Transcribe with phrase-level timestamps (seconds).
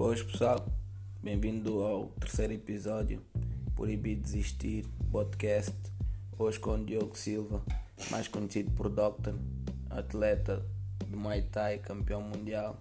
[0.00, 0.64] Boas pessoal,
[1.22, 3.22] bem-vindo ao terceiro episódio
[3.76, 5.76] Proibido Desistir podcast.
[6.38, 7.62] Hoje com Diogo Silva,
[8.10, 9.34] mais conhecido por Doctor,
[9.90, 10.64] atleta
[11.04, 12.78] do Muay Thai, campeão mundial.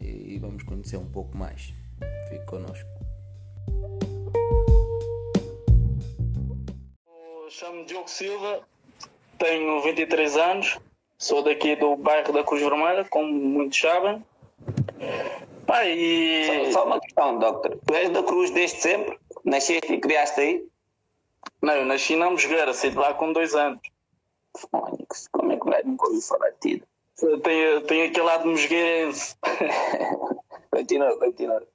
[0.00, 1.72] E vamos conhecer um pouco mais.
[2.28, 2.90] Fique connosco.
[7.48, 8.60] Chamo-me Diogo Silva,
[9.38, 10.80] tenho 23 anos,
[11.16, 14.20] sou daqui do bairro da Cruz Vermelha, como muitos sabem.
[15.74, 16.66] Pá, e...
[16.66, 17.76] Só, só uma questão, Doctor.
[17.84, 19.18] Tu és da Cruz desde sempre?
[19.44, 20.68] Nasceste e criaste aí?
[21.60, 23.80] Não, eu nasci na Mosgueira, saí de lá com dois anos.
[24.56, 26.84] Fónix, como é que vai nunca ouvi falar de ti?
[27.20, 29.36] Eu tenho, tenho aquele lado mosgueirense.
[30.70, 31.66] continua, continua.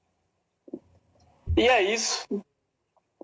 [1.58, 2.26] E é isso.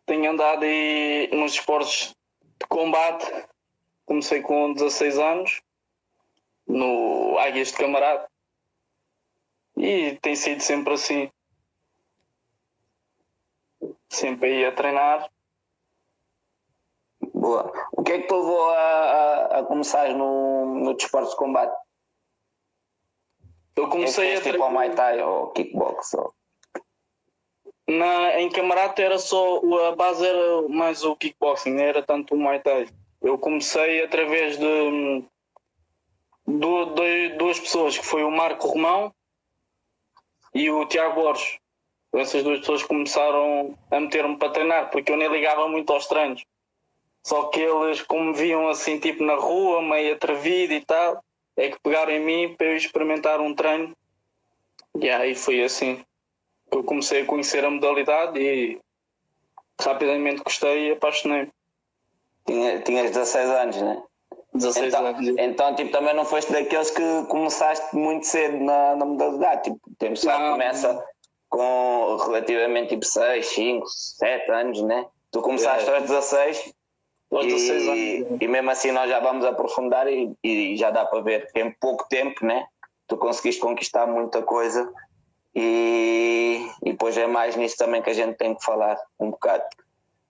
[0.05, 2.13] Tenho andado aí nos esportes
[2.59, 3.31] de combate.
[4.05, 5.61] Comecei com 16 anos
[6.67, 8.27] no Águias de Camarada.
[9.77, 11.31] E tem sido sempre assim.
[14.09, 15.29] Sempre aí a treinar.
[17.33, 17.71] Boa.
[17.91, 21.75] O que é que te levou a, a, a começar no, no desporto de combate?
[23.75, 26.13] Eu comecei é a tipo ao Muay Thai ou kickbox?
[26.13, 26.33] Ou...
[27.87, 32.37] Na, em Camarata era só, a base era mais o kickboxing, não era tanto o
[32.37, 32.87] Muay Thai.
[33.21, 35.21] Eu comecei através de,
[36.47, 39.13] de, de duas pessoas, que foi o Marco Romão
[40.55, 41.59] e o Tiago Borges.
[42.13, 46.45] Essas duas pessoas começaram a meter-me para treinar, porque eu nem ligava muito aos treinos.
[47.27, 51.21] Só que eles, como me viam assim, tipo na rua, meio atrevido e tal,
[51.57, 53.93] é que pegaram em mim para eu experimentar um treino.
[54.97, 55.97] E aí foi assim
[56.71, 58.79] que eu comecei a conhecer a modalidade e
[59.81, 61.51] rapidamente gostei e apaixonei-me.
[62.45, 64.03] Tinha, tinhas 16 anos, né?
[64.57, 65.27] 16 então, anos.
[65.37, 69.63] Então, tipo, também não foste daqueles que começaste muito cedo na, na modalidade.
[69.63, 71.05] Tipo, tem pessoal que começa
[71.49, 75.05] com relativamente tipo 6, 5, 7 anos, né?
[75.31, 75.95] Tu começaste É.
[75.95, 76.73] aos 16
[77.31, 77.89] Aos 16 e,
[78.25, 78.41] anos.
[78.41, 81.71] e mesmo assim nós já vamos aprofundar e, e já dá para ver que em
[81.71, 82.65] pouco tempo, né?
[83.07, 84.91] Tu conseguiste conquistar muita coisa
[85.53, 89.63] e, e depois é mais nisso também que a gente tem que falar um bocado.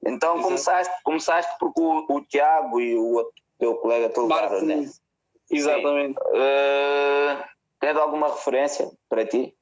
[0.05, 0.43] Então Exato.
[0.43, 4.89] começaste, começaste porque o, o Tiago e o outro teu colega Marco, né?
[5.49, 6.17] Exatamente.
[6.19, 7.43] Uh,
[7.79, 9.55] tens alguma referência para ti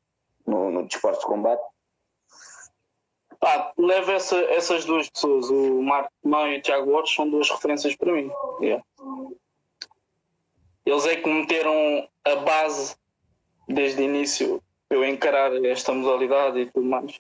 [0.46, 1.64] no, no desporto de combate?
[3.40, 7.50] Pá, levo essa, essas duas pessoas, o Marco Romão e o Tiago Borges, são duas
[7.50, 8.32] referências para mim.
[8.62, 8.84] Yeah.
[10.86, 12.96] Eles é que me meteram a base
[13.68, 17.20] desde o início para eu encarar esta modalidade e tudo mais.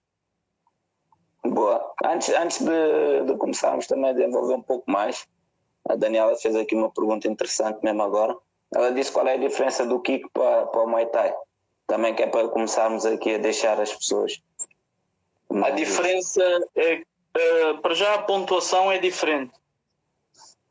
[1.45, 1.93] Boa.
[2.05, 5.27] Antes, antes de, de começarmos também a desenvolver um pouco mais,
[5.89, 8.35] a Daniela fez aqui uma pergunta interessante mesmo agora.
[8.73, 11.33] Ela disse qual é a diferença do kick para, para o Muay Thai.
[11.85, 14.41] Também que é para começarmos aqui a deixar as pessoas.
[15.49, 16.41] A diferença
[16.75, 17.03] é,
[17.35, 19.53] eh, para já a pontuação é diferente.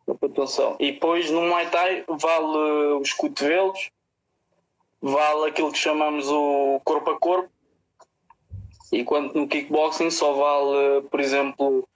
[0.08, 0.76] A pontuação.
[0.80, 3.90] E depois no Muay Thai vale os cotovelos,
[5.00, 7.50] vale aquilo que chamamos o corpo a corpo,
[8.90, 11.86] enquanto no kickboxing só vale, por exemplo,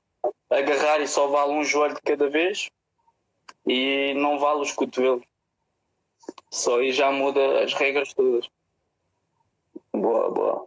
[0.50, 2.70] agarrar e só vale um joelho de cada vez
[3.66, 5.24] e não vale os cotovelos.
[6.50, 8.48] Só aí já muda as regras todas.
[9.92, 10.66] Boa, boa.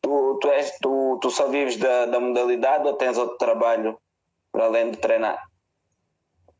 [0.00, 3.98] Tu, tu, és, tu, tu só vives da, da modalidade ou tens outro trabalho
[4.50, 5.48] para além de treinar?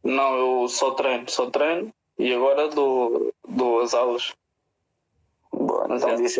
[0.03, 4.34] Não, eu só treino, só treino e agora dou, dou as aulas.
[5.53, 6.38] Boa, então vives,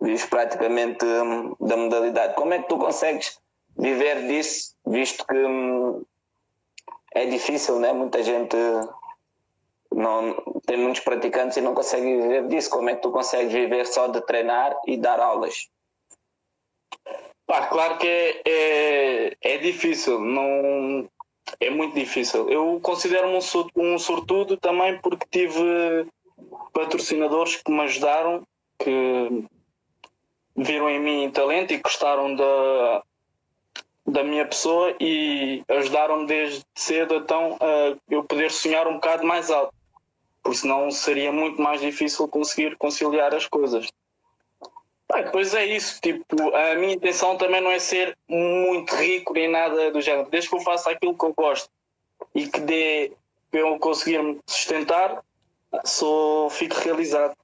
[0.00, 2.34] vives praticamente hum, da modalidade.
[2.34, 3.38] Como é que tu consegues
[3.76, 6.04] viver disso, visto que hum,
[7.12, 7.92] é difícil, né?
[7.92, 8.56] Muita gente
[9.92, 10.34] não
[10.66, 12.70] tem muitos praticantes e não consegue viver disso.
[12.70, 15.68] Como é que tu consegues viver só de treinar e dar aulas?
[17.46, 21.08] Pá, claro que é, é, é difícil, não,
[21.58, 22.48] é muito difícil.
[22.48, 26.06] Eu considero-me um, um sortudo também porque tive
[26.72, 28.46] patrocinadores que me ajudaram,
[28.78, 29.44] que
[30.56, 33.02] viram em mim talento e gostaram da,
[34.06, 39.50] da minha pessoa e ajudaram-me desde cedo então a eu poder sonhar um bocado mais
[39.50, 39.72] alto,
[40.42, 43.88] porque senão seria muito mais difícil conseguir conciliar as coisas.
[45.06, 49.48] Pá, pois é isso, tipo, a minha intenção também não é ser muito rico nem
[49.48, 51.68] nada do género, desde que eu faça aquilo que eu gosto
[52.34, 53.12] e que dê
[53.50, 55.22] para eu conseguir me sustentar,
[55.84, 57.34] sou, fico realizado.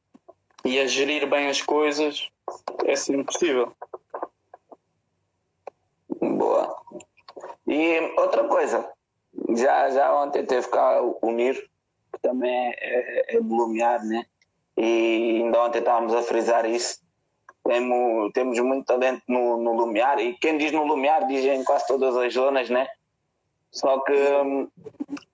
[0.64, 2.29] E a gerir bem as coisas
[2.85, 3.73] é sempre possível.
[6.20, 6.76] Boa.
[7.66, 8.88] E outra coisa,
[9.56, 11.60] já, já ontem teve cá o Niro,
[12.12, 14.24] que também é, é, é de Lumiar, né?
[14.76, 17.00] E ainda ontem estávamos a frisar isso.
[17.64, 21.86] Temos, temos muito talento no, no Lumiar, e quem diz no Lumiar diz em quase
[21.86, 22.86] todas as zonas, né?
[23.72, 24.69] Só que hum,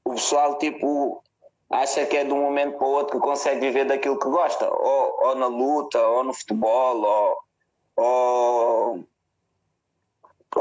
[0.05, 1.23] o pessoal, tipo,
[1.70, 4.69] acha que é de um momento para o outro que consegue viver daquilo que gosta,
[4.69, 7.37] ou, ou na luta, ou no futebol, ou,
[7.96, 9.05] ou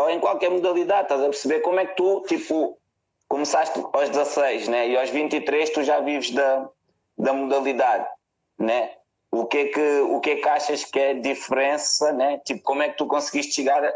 [0.10, 2.78] em qualquer modalidade, estás a perceber como é que tu, tipo,
[3.28, 4.90] começaste aos 16, né?
[4.90, 6.70] E aos 23 tu já vives da,
[7.18, 8.08] da modalidade,
[8.58, 8.92] né?
[9.32, 12.40] O que é que o que é que achas que é diferença, né?
[12.46, 13.94] Tipo, como é que tu conseguiste chegar a,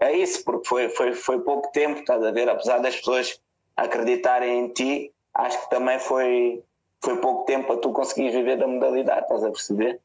[0.00, 0.42] a isso?
[0.44, 2.48] Porque foi foi foi pouco tempo, estás a ver?
[2.48, 3.38] Apesar das pessoas
[3.76, 6.62] acreditarem em ti, acho que também foi
[7.04, 10.00] foi pouco tempo para tu conseguires viver da modalidade, estás a perceber?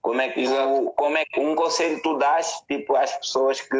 [0.00, 3.76] Como é que tu, como é que um conselho tu dás, tipo, às pessoas que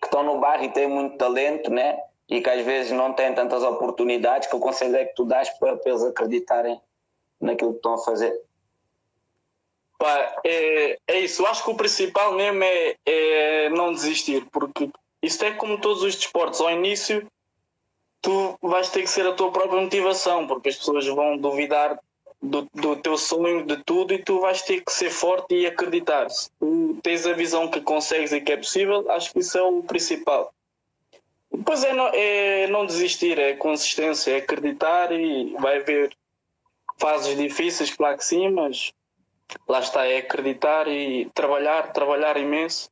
[0.00, 1.98] que estão no bairro e têm muito talento, né?
[2.30, 5.50] e que às vezes não têm tantas oportunidades, que o conselho é que tu dás
[5.58, 6.80] para, para eles acreditarem
[7.40, 8.40] naquilo que estão a fazer?
[9.98, 11.42] Pá, é, é isso.
[11.42, 14.88] Eu acho que o principal mesmo é, é não desistir, porque
[15.20, 16.60] isso é como todos os desportos.
[16.60, 17.26] Ao início,
[18.22, 22.00] tu vais ter que ser a tua própria motivação, porque as pessoas vão duvidar
[22.42, 26.30] do, do teu sonho, de tudo, e tu vais ter que ser forte e acreditar.
[26.30, 29.62] Se tu tens a visão que consegues e que é possível, acho que isso é
[29.62, 30.52] o principal.
[31.52, 36.16] Depois é não, é não desistir, é consistência, é acreditar e vai haver
[36.96, 38.92] fases difíceis, claro que sim, mas
[39.68, 42.88] lá está, é acreditar e trabalhar, trabalhar imenso.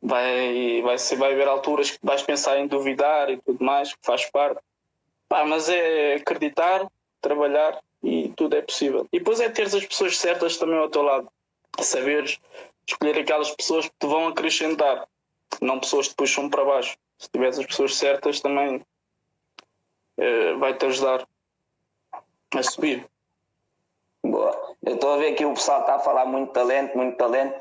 [0.00, 3.98] Vai, vai, ser, vai haver alturas que vais pensar em duvidar e tudo mais, que
[4.02, 4.60] faz parte.
[5.28, 6.86] Pá, mas é acreditar,
[7.20, 7.78] trabalhar
[8.38, 9.06] tudo é possível.
[9.12, 11.28] E depois é ter as pessoas certas também ao teu lado.
[11.80, 12.40] Saberes
[12.86, 15.06] escolher aquelas pessoas que te vão acrescentar,
[15.60, 20.86] não pessoas que te puxam para baixo se tiveres as pessoas certas, também uh, vai-te
[20.86, 21.26] ajudar
[22.54, 23.06] a subir.
[24.24, 24.76] Boa.
[24.84, 27.60] Eu estou a ver que o pessoal está a falar muito talento, muito talento.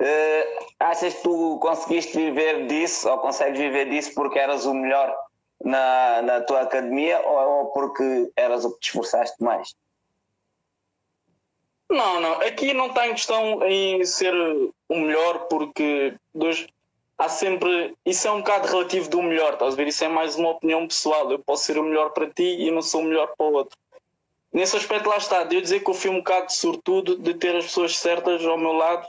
[0.00, 5.14] Uh, achas que tu conseguiste viver disso ou consegues viver disso porque eras o melhor
[5.64, 9.74] na, na tua academia ou, ou porque eras o que te esforçaste mais?
[11.92, 12.32] Não, não.
[12.40, 14.34] Aqui não está em questão em ser
[14.88, 16.66] o melhor porque dois,
[17.18, 17.94] há sempre.
[18.04, 19.88] Isso é um bocado relativo do melhor, estás a ver?
[19.88, 21.30] Isso é mais uma opinião pessoal.
[21.30, 23.76] Eu posso ser o melhor para ti e não sou o melhor para o outro.
[24.50, 25.44] Nesse aspecto, lá está.
[25.44, 28.56] De eu dizer que eu fui um bocado sortudo de ter as pessoas certas ao
[28.56, 29.06] meu lado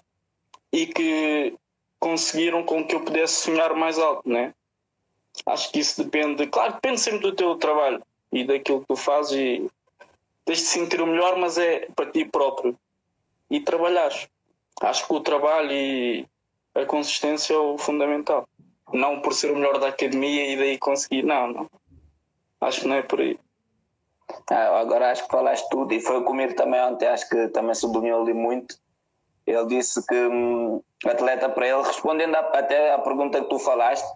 [0.72, 1.54] e que
[2.00, 4.54] conseguiram com que eu pudesse sonhar mais alto, né?
[5.46, 6.48] Acho que isso depende.
[6.48, 9.72] Claro, depende sempre do teu trabalho e daquilo que tu fazes e
[10.46, 12.78] tens de sentir o melhor, mas é para ti próprio
[13.50, 14.28] e trabalhares.
[14.82, 16.28] Acho que o trabalho e
[16.76, 18.48] a consistência é o fundamental.
[18.92, 21.70] Não por ser o melhor da academia e daí conseguir, não, não.
[22.62, 23.40] Acho que não é por aí.
[24.50, 28.22] Ah, agora acho que falaste tudo e foi comigo também ontem, acho que também sublinhou
[28.22, 28.78] ali muito.
[29.46, 34.08] Ele disse que hum, atleta para ele, respondendo a, até à pergunta que tu falaste,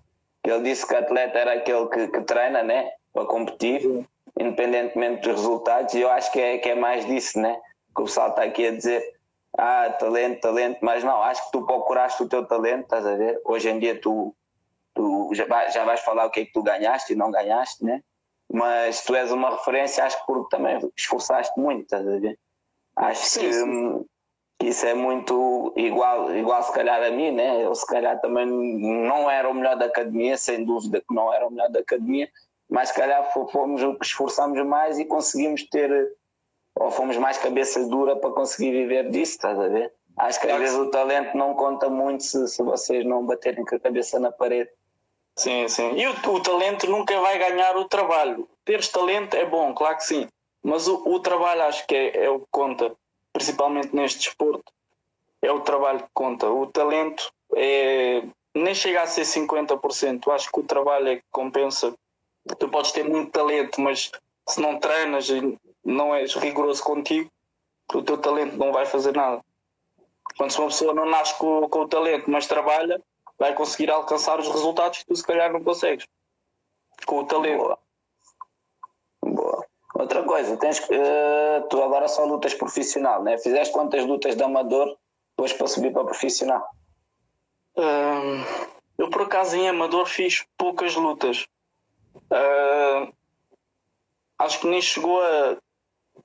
[0.44, 2.92] ele disse que atleta era aquele que, que treina, né?
[3.14, 4.08] Para competir,
[4.40, 7.60] independentemente dos resultados, e eu acho que é, que é mais disso, né?
[7.96, 9.18] Que o pessoal está aqui a dizer
[9.58, 13.42] ah, talento, talento, mas não, acho que tu procuraste o teu talento, estás a ver?
[13.44, 14.36] Hoje em dia tu,
[14.94, 17.84] tu já, vai, já vais falar o que é que tu ganhaste e não ganhaste,
[17.84, 18.02] né?
[18.52, 22.38] Mas tu és uma referência, acho que porque também esforçaste muito, estás a ver?
[22.96, 24.06] Acho sim, que, sim.
[24.60, 27.64] que isso é muito igual, igual se calhar a mim, né?
[27.64, 31.48] Eu se calhar também não era o melhor da academia, sem dúvida que não era
[31.48, 32.30] o melhor da academia,
[32.70, 36.12] mas se calhar fomos o que esforçamos mais e conseguimos ter
[36.76, 39.92] ou fomos mais cabeça dura para conseguir viver disso, estás a ver?
[40.18, 43.76] Acho que às vezes o talento não conta muito se, se vocês não baterem com
[43.76, 44.70] a cabeça na parede.
[45.36, 45.94] Sim, sim.
[45.96, 48.50] E o, o talento nunca vai ganhar o trabalho.
[48.66, 50.28] Teres talento é bom, claro que sim.
[50.64, 52.96] Mas o, o trabalho acho que é, é o que conta,
[53.32, 54.72] principalmente neste desporto.
[55.42, 56.50] É o trabalho que conta.
[56.50, 58.24] O talento é,
[58.56, 60.32] nem chega a ser 50%.
[60.32, 61.94] Acho que o trabalho é que compensa.
[62.60, 64.12] Tu podes ter muito talento, mas
[64.48, 65.28] se não treinas
[65.84, 67.30] não és rigoroso contigo,
[67.94, 69.44] o teu talento não vai fazer nada.
[70.38, 73.02] Quando se uma pessoa não nasce com, com o talento, mas trabalha,
[73.40, 76.08] vai conseguir alcançar os resultados que tu se calhar não consegues.
[77.06, 77.58] Com o talento.
[77.58, 77.80] Boa.
[79.24, 79.66] Boa.
[79.96, 83.38] Outra coisa, tens, uh, tu agora só lutas profissional, né?
[83.38, 84.96] Fizeste quantas lutas de amador
[85.32, 86.70] depois para subir para profissional?
[87.76, 91.48] Uh, eu por acaso em amador fiz poucas lutas.
[92.32, 93.14] Uh,
[94.40, 95.58] acho que nem chegou a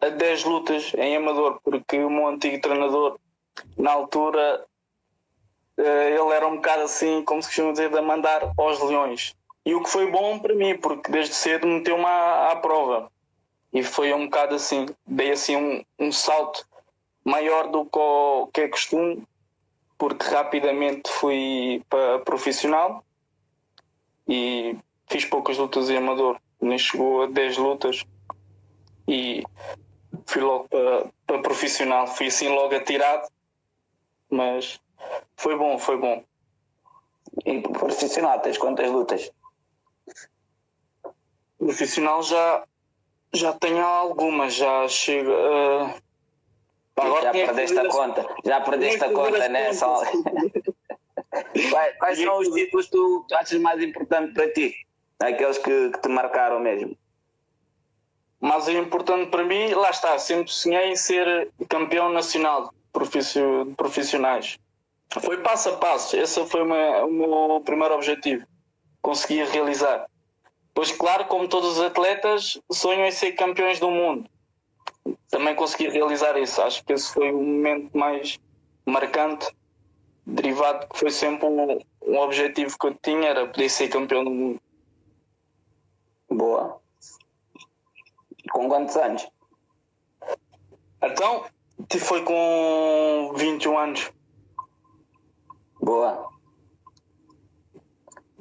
[0.03, 3.19] a 10 lutas em amador, porque o meu antigo treinador,
[3.77, 4.67] na altura,
[5.77, 9.35] eh, ele era um bocado assim, como se costuma dizer, de mandar aos leões.
[9.65, 13.13] E o que foi bom para mim, porque desde cedo meteu-me à, à prova.
[13.73, 16.67] E foi um bocado assim, dei assim um, um salto
[17.25, 19.23] maior do que, o, que é costume
[19.97, 23.05] porque rapidamente fui para profissional
[24.27, 24.77] e
[25.13, 28.05] fiz poucas lutas em amador, nem chegou a 10 lutas
[29.07, 29.43] e
[30.25, 33.29] fui logo para, para profissional, fui assim logo atirado,
[34.31, 34.81] mas
[35.37, 36.25] foi bom, foi bom.
[37.45, 39.31] E profissional, tens quantas lutas?
[41.59, 42.65] Profissional já,
[43.35, 45.31] já tenho algumas, já chega.
[45.31, 47.23] Uh...
[47.23, 49.75] já perdeste a conta, já perdeste a conta, né?
[49.75, 50.01] Só...
[51.71, 54.75] quais, quais são os títulos que tu, achas mais importantes para ti?
[55.23, 56.97] Aqueles que, que te marcaram mesmo?
[58.41, 64.59] Mas é importante para mim, lá está, sempre sonhei em ser campeão nacional de profissionais.
[65.21, 68.45] Foi passo a passo, esse foi o meu primeiro objetivo,
[69.01, 70.07] conseguia realizar.
[70.75, 74.29] Pois, claro, como todos os atletas, sonham em ser campeões do mundo.
[75.31, 76.61] Também consegui realizar isso.
[76.63, 78.41] Acho que esse foi o momento mais
[78.85, 79.47] marcante,
[80.27, 84.31] derivado que foi sempre um, um objetivo que eu tinha, era poder ser campeão do
[84.31, 84.61] mundo.
[86.53, 86.83] Boa.
[88.53, 89.27] Com quantos anos?
[91.03, 91.47] Então,
[91.99, 94.13] foi com 21 anos.
[95.81, 96.29] Boa.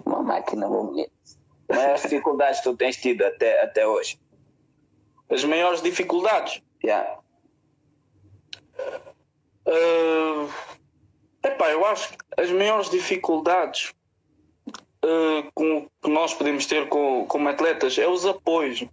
[0.05, 1.09] Uma máquina bonita.
[1.69, 4.19] Maiores dificuldades que tu tens tido até, até hoje?
[5.29, 6.61] As maiores dificuldades?
[6.83, 7.17] Yeah.
[9.65, 10.49] Uh,
[11.43, 13.93] epá, eu acho que as maiores dificuldades
[15.05, 18.85] uh, que nós podemos ter com, como atletas é os apoios.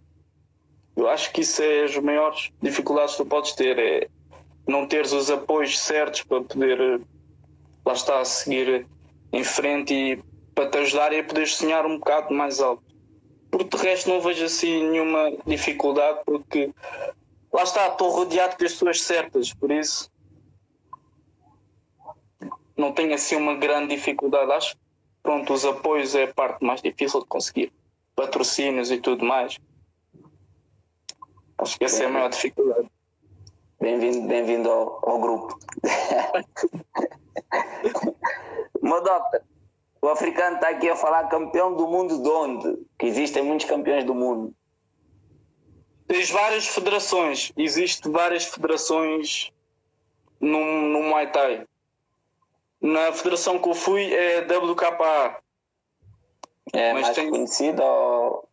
[0.95, 4.09] Eu acho que isso é as maiores dificuldades que tu podes ter, é
[4.67, 7.01] não teres os apoios certos para poder
[7.85, 8.85] lá está a seguir
[9.31, 10.23] em frente e
[10.53, 12.83] para te ajudar e a poder sonhar um bocado mais alto.
[13.49, 16.71] Porque de resto não vejo assim nenhuma dificuldade porque
[17.51, 20.11] lá está, estou rodeado pelas pessoas certas, por isso
[22.77, 24.51] não tenho assim uma grande dificuldade.
[24.51, 24.81] Acho que
[25.21, 27.71] pronto, os apoios é a parte mais difícil de conseguir.
[28.15, 29.57] Patrocínios e tudo mais.
[31.57, 32.89] Acho que essa é a maior dificuldade.
[33.79, 35.57] Bem-vindo bem ao, ao grupo.
[39.01, 39.41] Doctor,
[40.01, 42.85] o africano está aqui a falar campeão do mundo de onde?
[42.97, 44.53] Que existem muitos campeões do mundo.
[46.07, 47.51] Tens várias federações.
[47.57, 49.51] Existem várias federações
[50.39, 50.59] no,
[50.89, 51.65] no Muay Thai.
[52.81, 55.37] Na federação que eu fui é WKA.
[56.73, 57.29] É Mas mais tem...
[57.29, 58.47] conhecida ou...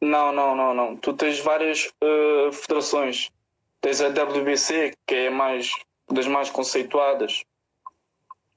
[0.00, 0.96] Não, não, não, não.
[0.96, 3.30] Tu tens várias uh, federações.
[3.80, 5.74] Tens a WBC, que é mais
[6.08, 7.44] das mais conceituadas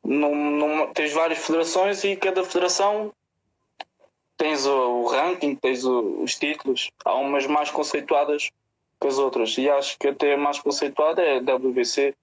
[0.03, 3.13] num, tens várias federações e cada federação
[4.35, 6.91] tens o, o ranking, tens o, os títulos.
[7.05, 8.51] Há umas mais conceituadas
[8.99, 9.57] que as outras.
[9.57, 12.13] E acho que até a mais conceituada é a WBC.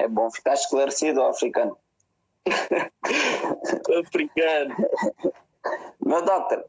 [0.00, 1.76] É bom ficar esclarecido, africano.
[4.00, 4.74] africano.
[6.00, 6.64] Meu doctor,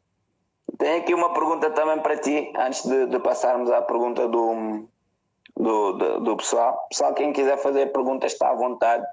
[0.77, 4.85] tenho aqui uma pergunta também para ti, antes de, de passarmos à pergunta do,
[5.55, 6.87] do, do, do, pessoal.
[6.89, 9.05] Pessoal, quem quiser fazer perguntas está à vontade.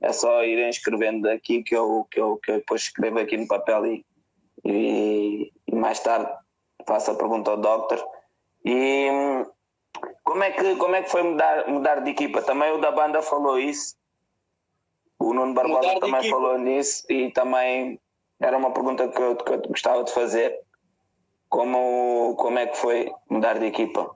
[0.00, 3.46] É só irem escrevendo aqui que eu, que eu, que eu depois escrevo aqui no
[3.46, 4.06] papel e,
[4.64, 6.32] e, e mais tarde
[6.86, 8.02] faço a pergunta ao Doctor.
[8.64, 9.10] E
[10.22, 12.42] como é que, como é que foi mudar, mudar de equipa?
[12.42, 13.96] Também o da banda falou isso.
[15.18, 16.36] O Nuno Barbosa também equipa.
[16.36, 18.00] falou nisso e também
[18.40, 20.60] era uma pergunta que eu, que eu gostava de fazer.
[21.48, 24.14] Como, como é que foi mudar de equipa?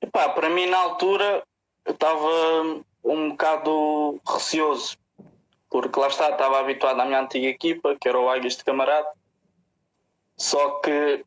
[0.00, 1.42] Epá, para mim, na altura,
[1.84, 4.98] eu estava um bocado receoso,
[5.70, 9.08] porque lá está, estava habituado à minha antiga equipa, que era o Águias de Camarada.
[10.36, 11.24] Só que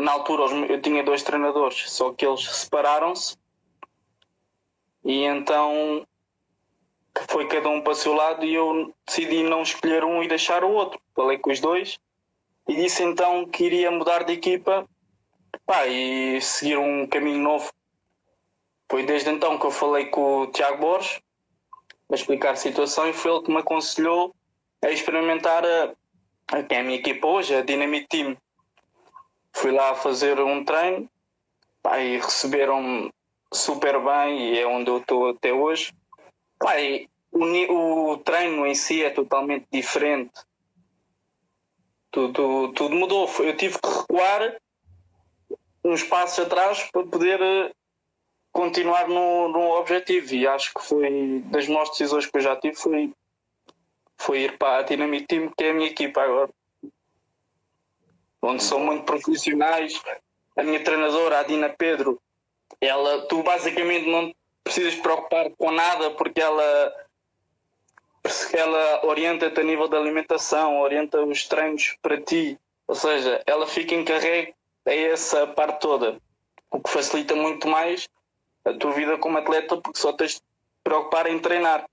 [0.00, 3.36] na altura eu tinha dois treinadores, só que eles separaram-se
[5.04, 6.06] e então
[7.28, 10.64] foi cada um para o seu lado e eu decidi não escolher um e deixar
[10.64, 11.00] o outro.
[11.14, 11.98] Falei com os dois
[12.68, 14.88] e disse então que iria mudar de equipa
[15.66, 17.70] pá, e seguir um caminho novo
[18.90, 21.20] foi desde então que eu falei com o Tiago Borges
[22.06, 24.34] para explicar a situação e foi ele que me aconselhou
[24.82, 25.94] a experimentar a,
[26.52, 28.36] a, é a minha equipa hoje, a Dynamite Team.
[29.54, 31.08] Fui lá fazer um treino
[31.82, 33.12] pá, e receberam-me
[33.52, 35.92] super bem e é onde eu estou até hoje.
[36.58, 36.74] Pá,
[37.32, 40.32] o, o treino em si é totalmente diferente.
[42.10, 43.28] Tudo, tudo mudou.
[43.38, 44.56] Eu tive que recuar
[45.84, 47.74] uns passos atrás para poder
[48.52, 52.76] continuar no, no objetivo e acho que foi das maiores decisões que eu já tive
[52.76, 53.12] foi,
[54.18, 56.50] foi ir para a Dynamic Team, que é a minha equipa agora.
[58.42, 60.02] Onde são muito profissionais.
[60.56, 62.20] A minha treinadora, a Dina Pedro,
[62.80, 66.92] ela, tu basicamente não, precisas preocupar com nada porque ela
[68.52, 72.56] ela orienta-te a nível da alimentação, orienta os treinos para ti,
[72.86, 74.54] ou seja, ela fica encarregue
[74.86, 76.20] a essa parte toda,
[76.70, 78.08] o que facilita muito mais
[78.64, 80.42] a tua vida como atleta porque só tens de
[80.84, 81.88] preocupar em treinar.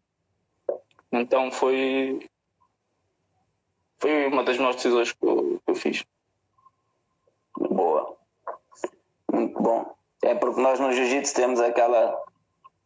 [1.12, 2.28] Então foi
[3.98, 6.06] foi uma das melhores decisões que eu, que eu fiz.
[7.58, 8.16] Boa.
[9.32, 9.96] Muito bom.
[10.24, 12.18] É porque nós no Jiu-Jitsu temos aquela,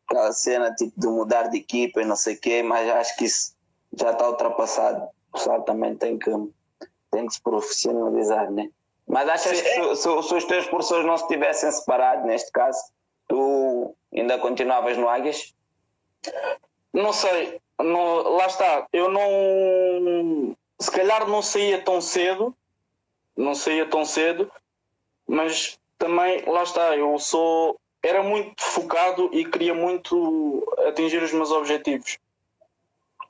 [0.07, 3.25] aquela cena tipo de mudar de equipa e não sei o quê, mas acho que
[3.25, 3.55] isso
[3.97, 5.07] já está ultrapassado.
[5.29, 6.31] O pessoal também tem que,
[7.11, 8.69] tem que se profissionalizar, né?
[9.07, 12.79] Mas achas que se, se, se os teus professores não se tivessem separado, neste caso,
[13.27, 15.53] tu ainda continuavas no Águias?
[16.93, 17.59] Não sei.
[17.79, 18.87] Não, lá está.
[18.93, 20.55] Eu não.
[20.79, 22.55] Se calhar não saía tão cedo.
[23.35, 24.49] Não saía tão cedo.
[25.27, 26.95] Mas também, lá está.
[26.95, 27.79] Eu sou.
[28.01, 32.17] Era muito focado e queria muito atingir os meus objetivos.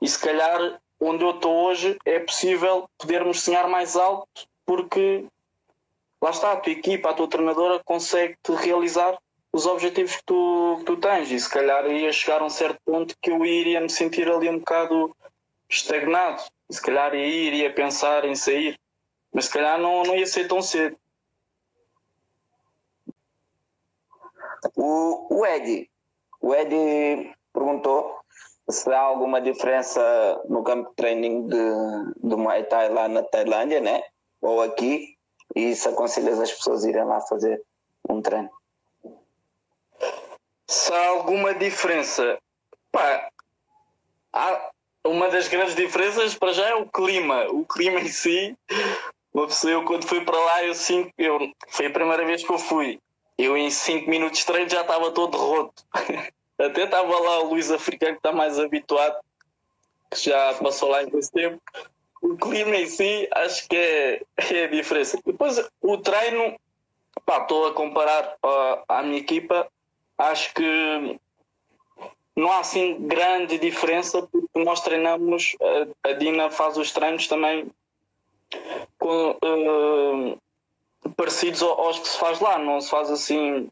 [0.02, 5.26] E se calhar onde eu estou hoje é possível podermos sonhar mais alto porque
[6.20, 9.16] lá está, a tua equipa, a tua treinadora consegue-te realizar
[9.52, 12.78] os objetivos que tu, que tu tens e se calhar ia chegar a um certo
[12.84, 15.14] ponto que eu iria me sentir ali um bocado
[15.68, 18.78] estagnado e se calhar ia iria pensar em sair
[19.32, 20.96] mas se calhar não, não ia ser tão cedo
[24.76, 25.88] o, o Ed
[26.40, 28.16] o Ed perguntou
[28.68, 30.00] se há alguma diferença
[30.48, 31.58] no campo de training de,
[32.22, 34.02] de Muay Thai lá na Tailândia né
[34.40, 35.16] ou aqui
[35.54, 37.62] e se aconselhas as pessoas a irem lá fazer
[38.08, 38.50] um treino
[40.66, 42.38] se há alguma diferença,
[42.90, 43.28] pá,
[44.32, 44.70] há
[45.06, 47.46] uma das grandes diferenças para já é o clima.
[47.50, 48.56] O clima em si,
[49.64, 52.98] eu quando fui para lá, eu, cinco, eu foi a primeira vez que eu fui.
[53.36, 55.84] Eu em 5 minutos de treino já estava todo roto.
[56.58, 59.16] Até estava lá o Luís Africano que está mais habituado,
[60.10, 61.60] que já passou lá em esse tempo.
[62.22, 65.18] O clima em si acho que é, é a diferença.
[65.24, 66.56] Depois o treino,
[67.28, 68.36] estou a comparar
[68.88, 69.68] à minha equipa,
[70.16, 71.18] acho que
[72.36, 75.56] não há assim grande diferença porque nós treinamos,
[76.02, 77.70] a, Dina faz os treinos também
[78.98, 80.38] com, uh,
[81.16, 83.68] parecidos aos que se faz lá, não se faz assim,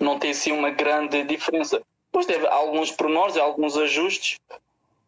[0.00, 1.82] não tem assim uma grande diferença.
[2.06, 4.38] Depois teve alguns pormenores e alguns ajustes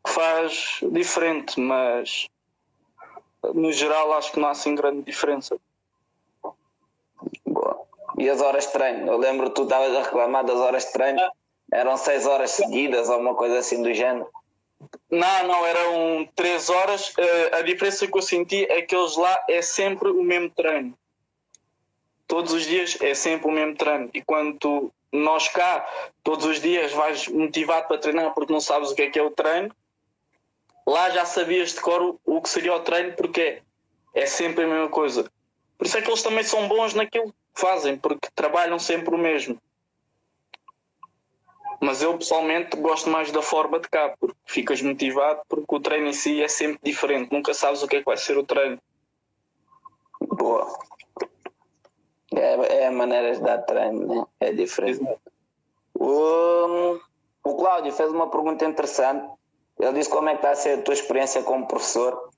[0.04, 2.28] que faz diferente, mas
[3.54, 5.56] no geral acho que não há assim grande diferença.
[8.18, 9.12] E as horas de treino?
[9.12, 11.20] Eu lembro que tu estavas a reclamar das horas de treino.
[11.72, 14.28] Eram seis horas seguidas ou uma coisa assim do género?
[15.10, 17.10] Não, não, eram três horas.
[17.10, 20.96] Uh, a diferença que eu senti é que eles lá é sempre o mesmo treino.
[22.26, 24.10] Todos os dias é sempre o mesmo treino.
[24.12, 25.86] E quando tu, nós cá,
[26.22, 29.22] todos os dias vais motivado para treinar porque não sabes o que é que é
[29.22, 29.74] o treino,
[30.86, 33.62] lá já sabias de cor o que seria o treino porque
[34.14, 35.30] é sempre a mesma coisa.
[35.76, 39.60] Por isso é que eles também são bons naquilo fazem, porque trabalham sempre o mesmo.
[41.80, 46.08] Mas eu pessoalmente gosto mais da forma de cá, porque ficas motivado, porque o treino
[46.08, 48.78] em si é sempre diferente, nunca sabes o que é que vai ser o treino.
[50.20, 50.78] Boa.
[52.34, 54.26] É, é a maneira de dar treino, né?
[54.40, 55.04] é diferente.
[55.94, 56.98] O,
[57.44, 59.28] o Cláudio fez uma pergunta interessante.
[59.78, 62.30] Ele disse como é que está a ser a tua experiência como professor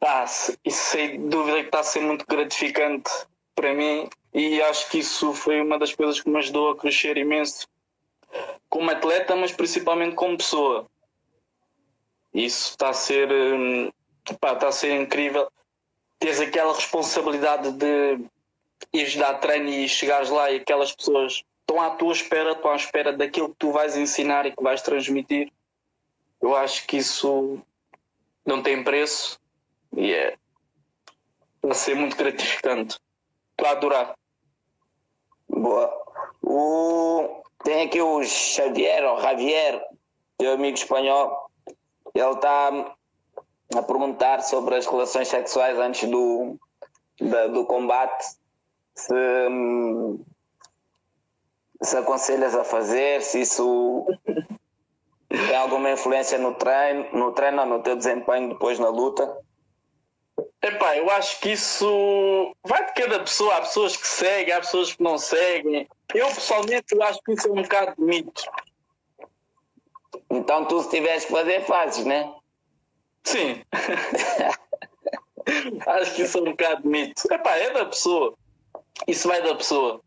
[0.00, 3.10] Tá, isso sem dúvida que está a ser muito gratificante
[3.54, 7.18] para mim e acho que isso foi uma das coisas que me ajudou a crescer
[7.18, 7.66] imenso
[8.68, 10.86] como atleta, mas principalmente como pessoa.
[12.32, 13.90] Isso está a ser, hum,
[14.40, 15.50] pá, está a ser incrível.
[16.18, 18.18] Tens aquela responsabilidade de
[18.92, 22.76] ires dar treino e chegares lá e aquelas pessoas estão à tua espera, estão à
[22.76, 25.52] espera daquilo que tu vais ensinar e que vais transmitir.
[26.40, 27.60] Eu acho que isso
[28.44, 29.38] não tem preço
[29.96, 30.36] e é.
[31.62, 32.98] Vai ser muito gratificante.
[33.50, 34.18] Estou a adorar.
[35.48, 35.92] Boa.
[36.42, 37.42] O...
[37.64, 39.84] Tem aqui o Xavier, ou Javier,
[40.38, 41.50] teu amigo espanhol.
[42.14, 42.96] Ele está
[43.74, 46.56] a perguntar sobre as relações sexuais antes do,
[47.20, 48.24] da, do combate.
[48.94, 49.14] Se,
[51.82, 54.06] se aconselhas a fazer, se isso
[55.28, 59.38] tem alguma influência no treino, no treino ou no teu desempenho depois na luta.
[60.60, 63.56] Epá, eu acho que isso vai de cada pessoa.
[63.56, 65.88] Há pessoas que seguem, há pessoas que não seguem.
[66.14, 68.42] Eu, pessoalmente, eu acho que isso é um bocado de mito.
[70.30, 72.32] Então, tu, se tiveres que fazer, fazes, né?
[73.24, 73.62] Sim.
[75.86, 77.22] acho que isso é um bocado mito.
[77.32, 78.36] Epá, é da pessoa.
[79.06, 80.00] Isso vai da pessoa.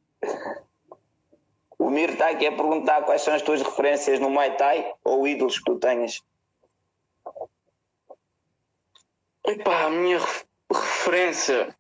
[1.78, 5.28] O Mir está aqui a perguntar quais são as tuas referências no Muay Thai ou
[5.28, 6.22] ídolos que tu tenhas.
[9.46, 10.20] Epá, a minha
[10.72, 11.76] referência.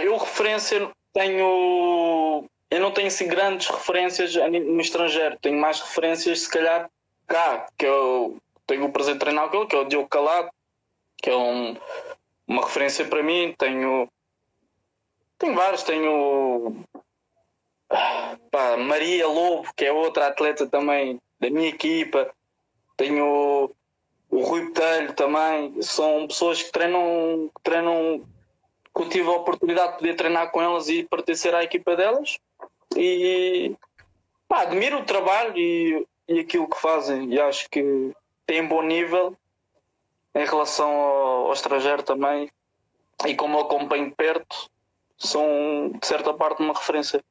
[0.00, 2.48] Eu referência tenho.
[2.70, 5.38] Eu não tenho assim grandes referências no estrangeiro.
[5.40, 6.90] Tenho mais referências, se calhar,
[7.26, 10.50] cá, que eu tenho o prazer de treinar com ele, que é o Diogo Calado,
[11.16, 11.76] que é um,
[12.46, 13.54] uma referência para mim.
[13.58, 14.08] Tenho.
[15.38, 16.84] Tenho vários, tenho.
[18.50, 22.32] Pá, Maria Lobo, que é outra atleta também da minha equipa.
[22.96, 23.70] Tenho
[24.30, 25.80] o Rui Botelho também.
[25.82, 28.24] São pessoas que treinam, que treinam
[28.94, 32.38] que eu tive a oportunidade de poder treinar com elas e pertencer à equipa delas.
[32.96, 33.74] E
[34.48, 37.32] pá, admiro o trabalho e, e aquilo que fazem.
[37.32, 38.12] E acho que
[38.46, 39.36] têm bom nível
[40.34, 42.50] em relação ao, ao estrangeiro também.
[43.26, 44.70] E como eu acompanho de perto,
[45.18, 47.22] são de certa parte uma referência.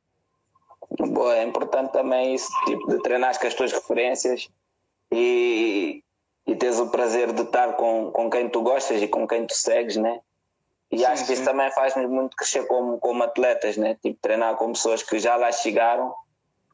[0.99, 4.49] Boa, é importante também esse tipo de treinar com as tuas referências
[5.11, 6.03] e,
[6.45, 9.53] e teres o prazer de estar com, com quem tu gostas e com quem tu
[9.53, 10.19] segues, né?
[10.91, 11.33] E sim, acho que sim.
[11.33, 13.97] isso também faz-nos muito crescer como, como atletas, né?
[14.01, 16.13] Tipo, treinar com pessoas que já lá chegaram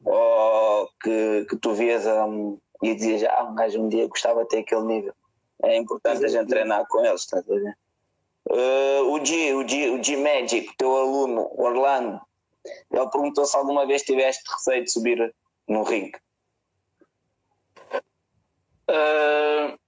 [0.04, 4.48] ou que, que tu vias um, e dizias, ah, um gajo um dia gostava de
[4.48, 5.14] ter aquele nível.
[5.62, 7.76] É importante a gente treinar com eles, estás a ver?
[8.46, 12.20] Uh, o G, o G, o G Magic, teu aluno, Orlando,
[12.90, 15.34] ele perguntou se alguma vez tiveste receio de subir
[15.66, 16.18] no ringue.
[18.90, 19.78] Uh,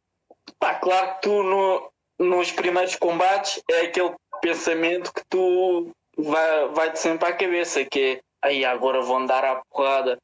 [0.58, 6.98] pá, claro que tu no, nos primeiros combates é aquele pensamento que tu vai, vai-te
[6.98, 10.18] sempre à cabeça, que é aí agora vão dar a porrada,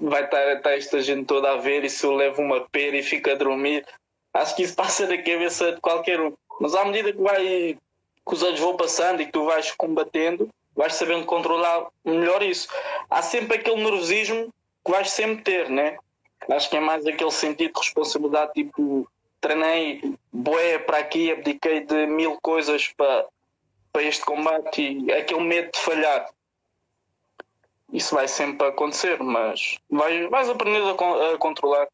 [0.00, 3.02] vai estar, estar esta gente toda a ver e se eu levo uma pera e
[3.02, 3.86] fico a dormir.
[4.34, 6.32] Acho que isso passa na cabeça de qualquer um.
[6.60, 7.78] Mas à medida que vai
[8.24, 12.68] que os anos vão passando e que tu vais combatendo, vais sabendo controlar melhor isso.
[13.10, 14.52] Há sempre aquele nervosismo
[14.84, 15.96] que vais sempre ter, né?
[16.48, 19.08] Acho que é mais aquele sentido de responsabilidade, tipo,
[19.40, 23.26] treinei boé para aqui, abdiquei de mil coisas para,
[23.92, 26.28] para este combate e aquele medo de falhar.
[27.92, 31.86] Isso vai sempre acontecer, mas vais, vais aprender a, a controlar.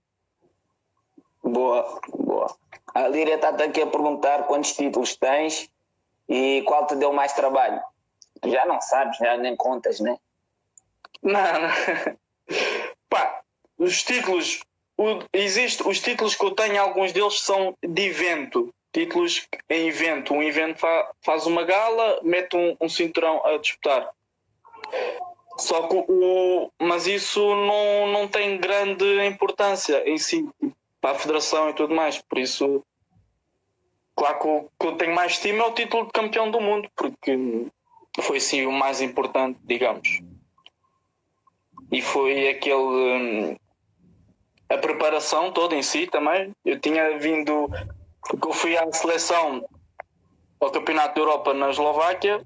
[1.42, 2.56] Boa, boa.
[2.94, 5.68] A Líria está aqui a perguntar quantos títulos tens
[6.28, 7.82] e qual te deu mais trabalho.
[8.44, 10.16] Já não sabes, já nem contas, né?
[11.20, 12.16] Não, não.
[13.10, 13.40] Pá,
[13.76, 14.60] os títulos,
[14.96, 18.72] o, existe, os títulos que eu tenho, alguns deles são de evento.
[18.92, 20.32] Títulos em evento.
[20.32, 24.10] Um evento fa, faz uma gala, mete um, um cinturão a disputar.
[25.58, 30.48] Só que o, mas isso não, não tem grande importância em si
[31.00, 32.22] para a federação e tudo mais.
[32.22, 32.84] Por isso,
[34.14, 36.88] claro que o que eu tenho mais estima é o título de campeão do mundo,
[36.94, 37.66] porque
[38.20, 40.20] foi sim o mais importante, digamos.
[41.90, 42.76] E foi aquele.
[42.76, 43.56] Hum,
[44.68, 46.54] a preparação toda em si também.
[46.64, 47.68] Eu tinha vindo.
[48.20, 49.66] Porque eu fui à seleção
[50.60, 52.44] ao Campeonato da Europa na Eslováquia.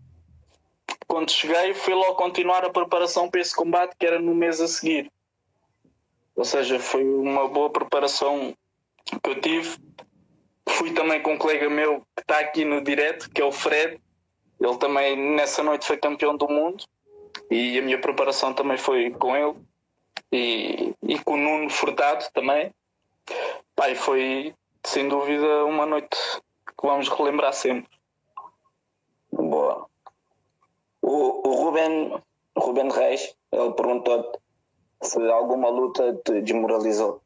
[1.06, 4.68] Quando cheguei, fui logo continuar a preparação para esse combate que era no mês a
[4.68, 5.10] seguir.
[6.34, 8.54] Ou seja, foi uma boa preparação
[9.04, 9.76] que eu tive.
[10.68, 14.00] Fui também com um colega meu que está aqui no direto, que é o Fred.
[14.60, 16.84] Ele também nessa noite foi campeão do mundo
[17.50, 19.56] e a minha preparação também foi com ele
[20.32, 22.72] e, e com o Nuno Furtado também.
[23.74, 26.16] Pai, foi sem dúvida uma noite
[26.66, 27.90] que vamos relembrar sempre.
[29.30, 29.86] Boa.
[31.02, 32.22] O, o Ruben,
[32.56, 34.32] Ruben Reis, ele perguntou
[35.02, 37.20] se alguma luta te desmoralizou.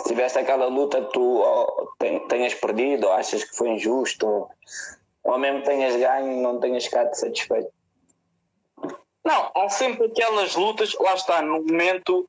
[0.00, 1.88] Se tivesse aquela luta que tu oh,
[2.28, 4.50] tenhas perdido, ou achas que foi injusto, ou,
[5.24, 7.70] ou mesmo tenhas ganho não tenhas ficado satisfeito.
[9.24, 12.28] Não, há sempre aquelas lutas, lá está, no momento,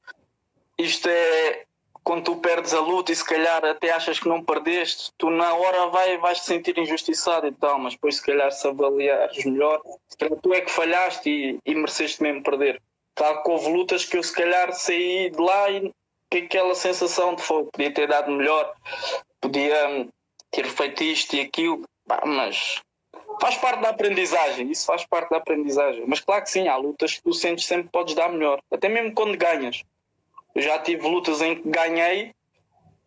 [0.78, 1.66] isto é
[2.10, 5.54] quando tu perdes a luta e se calhar até achas que não perdeste, tu na
[5.54, 9.80] hora vai, vais te sentir injustiçado e tal, mas depois se calhar se avaliares melhor,
[10.42, 12.82] tu é que falhaste e, e mereceste mesmo perder.
[13.14, 15.92] Claro que houve lutas que eu se calhar saí de lá e
[16.32, 18.74] que aquela sensação de fogo, podia ter dado melhor,
[19.40, 20.10] podia hum,
[20.50, 21.84] ter feito isto e aquilo,
[22.26, 22.82] mas
[23.40, 26.06] faz parte da aprendizagem, isso faz parte da aprendizagem.
[26.08, 29.14] Mas claro que sim, há lutas que tu sentes sempre podes dar melhor, até mesmo
[29.14, 29.84] quando ganhas.
[30.56, 32.34] Eu já tive lutas em que ganhei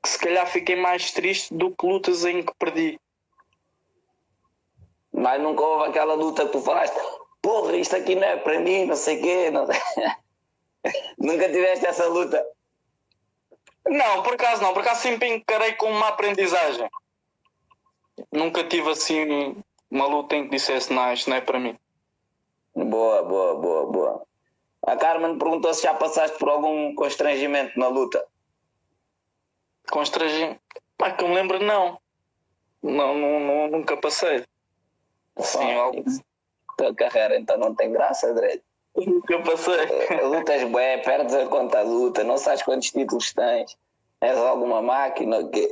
[0.02, 2.98] que se calhar fiquei mais triste do que lutas em que perdi.
[5.12, 6.96] Mas nunca houve aquela luta que tu falaste,
[7.40, 9.50] porra, isto aqui não é para mim, não sei o quê.
[9.50, 9.66] Não...
[11.18, 12.44] nunca tiveste essa luta?
[13.86, 16.88] Não, por acaso não, por acaso sempre encarei como uma aprendizagem.
[18.32, 19.56] Nunca tive assim
[19.90, 21.78] uma luta em que dissesse, não, isto não é para mim.
[22.74, 24.26] Boa, boa, boa, boa.
[24.84, 28.24] A Carmen perguntou se já passaste por algum constrangimento na luta.
[29.90, 30.60] Constrangimento?
[30.98, 32.00] Pá, que eu me lembro, não.
[32.82, 34.44] Não, não, não nunca passei.
[35.38, 36.04] Sim, algo.
[36.76, 38.62] Tua carreira então não tem graça, Dredd.
[38.96, 39.74] Nunca passei.
[40.10, 43.76] Eh, lutas bué, perdes a conta da luta, não sabes quantos títulos tens.
[44.20, 45.70] És alguma máquina o quê?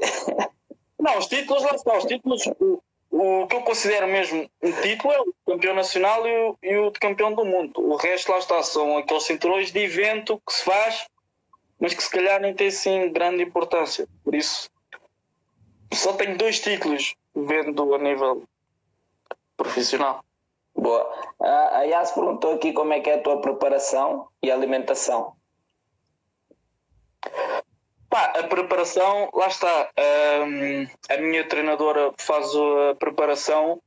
[0.99, 1.97] Não, os títulos lá estão.
[1.97, 6.37] Os títulos, o, o que eu considero mesmo um título é o campeão nacional e
[6.37, 7.73] o, e o de campeão do mundo.
[7.81, 11.07] O resto lá está, são aqueles cinturões de evento que se faz,
[11.81, 14.07] mas que se calhar nem tem assim grande importância.
[14.23, 14.71] Por isso,
[15.93, 18.45] só tenho dois títulos vendo a nível
[19.57, 20.25] profissional.
[20.75, 21.13] Boa.
[21.41, 25.35] A Yas perguntou aqui como é que é a tua preparação e alimentação.
[28.11, 29.89] Pá, a preparação, lá está.
[30.45, 33.81] Um, a minha treinadora faz a preparação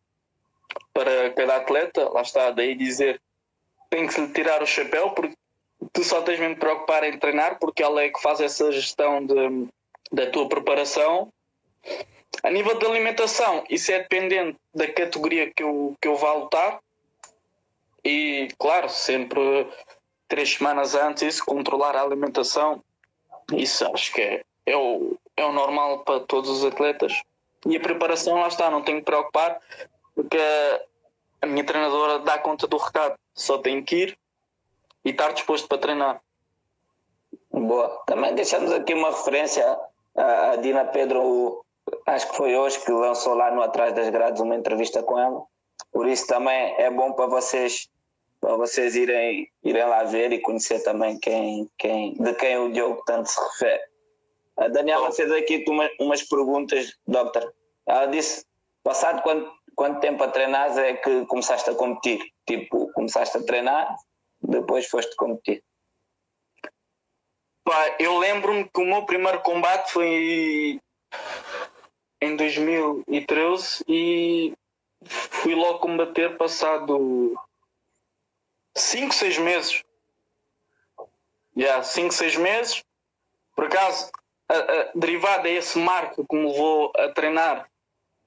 [0.94, 3.22] para cada atleta, lá está, daí dizer
[3.90, 5.36] tem que lhe tirar o chapéu porque
[5.92, 9.24] tu só tens mesmo de preocupar em treinar porque ela é que faz essa gestão
[9.24, 9.68] de,
[10.12, 11.32] da tua preparação.
[12.42, 16.80] A nível de alimentação, isso é dependente da categoria que eu, que eu vá lutar
[18.04, 19.68] e, claro, sempre
[20.30, 22.82] três semanas antes, controlar a alimentação
[23.52, 27.22] isso acho que é, é, o, é o normal para todos os atletas.
[27.66, 29.60] E a preparação, lá está, não tenho que preocupar,
[30.16, 30.38] porque
[31.42, 33.16] a minha treinadora dá conta do recado.
[33.34, 34.18] Só tenho que ir
[35.04, 36.22] e estar disposto para treinar.
[37.52, 38.02] Boa.
[38.06, 39.78] Também deixamos aqui uma referência
[40.16, 41.64] à Dina Pedro,
[42.06, 45.44] acho que foi hoje que lançou lá no Atrás das Grades uma entrevista com ela.
[45.92, 47.90] Por isso também é bom para vocês
[48.44, 53.02] para vocês irem, irem lá ver e conhecer também quem, quem, de quem o Diogo
[53.06, 53.82] tanto se refere.
[54.58, 57.54] A Daniela fez aqui uma, umas perguntas, Doctor.
[57.88, 58.46] Ela disse:
[58.84, 62.22] passado quanto, quanto tempo a treinar é que começaste a competir?
[62.46, 63.96] Tipo, começaste a treinar,
[64.42, 65.64] depois foste competir.
[67.64, 70.82] Pá, eu lembro-me que o meu primeiro combate foi
[72.22, 74.54] em 2013 e
[75.06, 77.34] fui logo combater passado
[78.76, 79.84] 5, 6 meses.
[81.56, 82.84] Já, yeah, 5, 6 meses.
[83.56, 84.12] Por acaso,
[84.50, 87.70] a, a, derivado a esse marco que me levou a treinar,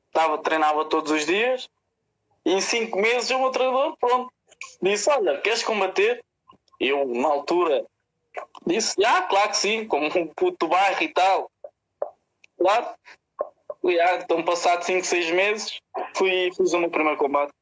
[0.09, 1.69] estava, treinava todos os dias.
[2.45, 4.33] E em 5 meses, o meu treinador, pronto,
[4.81, 6.25] disse: Olha, queres combater?
[6.79, 7.85] Eu, na altura,
[8.65, 11.51] disse: Ah, claro que sim, como um puto bairro e tal.
[12.59, 12.95] Claro.
[13.85, 15.81] Yeah, então, passado 5, 6 meses,
[16.15, 17.53] fui, fiz o meu primeiro combate.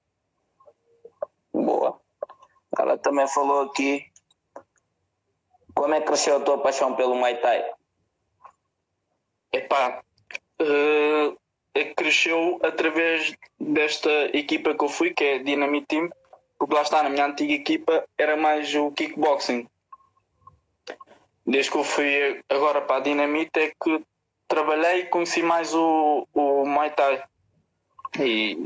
[2.78, 4.06] Ela também falou aqui
[5.74, 7.64] como é que cresceu a tua paixão pelo Muay Thai?
[9.52, 10.02] Epá,
[10.60, 11.38] uh,
[11.96, 16.10] cresceu através desta equipa que eu fui, que é Dynamite Team,
[16.58, 19.68] porque lá está, na minha antiga equipa era mais o kickboxing.
[21.46, 24.02] Desde que eu fui agora para a Dynamite é que
[24.48, 27.22] trabalhei e conheci mais o, o Muay Thai.
[28.20, 28.56] E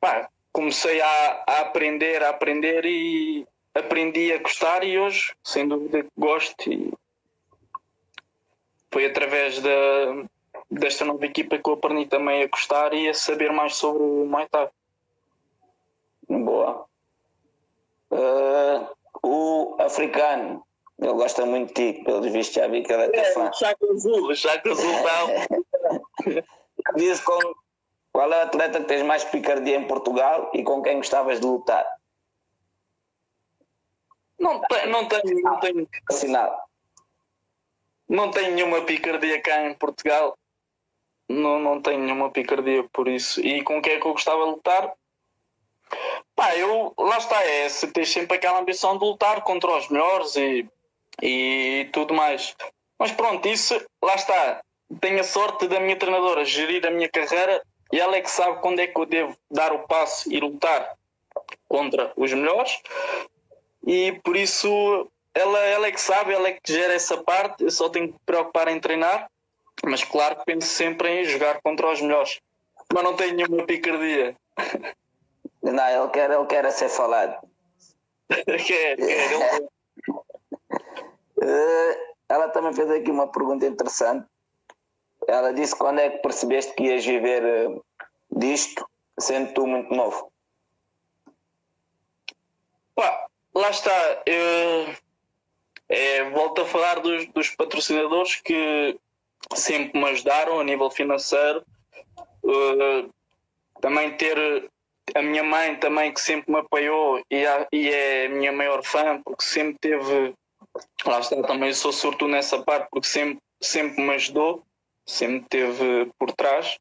[0.00, 6.06] pá, comecei a, a, aprender, a aprender e aprendi a gostar e hoje, sem dúvida,
[6.16, 6.94] gosto e
[8.90, 9.70] foi através da,
[10.70, 14.24] desta nova equipa que eu aprendi também a gostar e a saber mais sobre o
[14.24, 14.70] Muay Thai.
[16.26, 16.86] Boa.
[18.10, 18.88] Uh,
[19.22, 20.64] o africano,
[20.98, 23.52] ele gosta muito de ti, pelos vistos já vi que ele é é, fã.
[23.52, 26.42] Chaco Azul, Chaco Azul não.
[26.96, 27.54] Diz como
[28.36, 31.86] é o atleta que tens mais picardia em Portugal e com quem gostavas de lutar?
[34.38, 35.88] Não, tem, não tenho, não tenho.
[36.08, 36.56] Assinado.
[38.08, 40.38] Não tenho nenhuma picardia cá em Portugal.
[41.28, 43.40] Não, não tenho nenhuma picardia por isso.
[43.40, 44.92] E com quem é que eu gostava de lutar?
[46.34, 50.36] Pá, eu, lá está, é, se tens sempre aquela ambição de lutar contra os melhores
[50.36, 50.68] e,
[51.22, 52.54] e tudo mais.
[52.98, 54.62] Mas pronto, isso, lá está.
[55.00, 58.60] Tenho a sorte da minha treinadora gerir a minha carreira e ela é que sabe
[58.60, 60.96] quando é que eu devo dar o passo e lutar
[61.68, 62.80] contra os melhores.
[63.86, 67.64] E por isso ela, ela é que sabe, ela é que gera essa parte.
[67.64, 69.30] Eu só tenho que me preocupar em treinar.
[69.84, 72.40] Mas claro que penso sempre em jogar contra os melhores.
[72.92, 74.34] Mas não tenho nenhuma picardia.
[75.62, 77.38] Não, ele quer, ele quer ser falado.
[78.30, 78.98] quer, quer.
[78.98, 79.36] Ele...
[81.42, 84.26] uh, ela também fez aqui uma pergunta interessante
[85.26, 87.84] ela disse quando é que percebeste que ias viver uh,
[88.30, 90.30] disto, sendo tu muito novo?
[92.94, 94.22] Pá, lá está.
[94.24, 94.94] Eu,
[95.88, 98.98] é, volto a falar dos, dos, patrocinadores que
[99.54, 101.64] sempre me ajudaram a nível financeiro.
[102.42, 103.10] Uh,
[103.80, 104.70] também ter
[105.14, 108.82] a minha mãe também, que sempre me apoiou e, a, e é a minha maior
[108.84, 110.34] fã, porque sempre teve.
[111.04, 114.65] Lá está, também sou surto nessa parte, porque sempre, sempre me ajudou,
[115.06, 116.78] sempre teve por trás.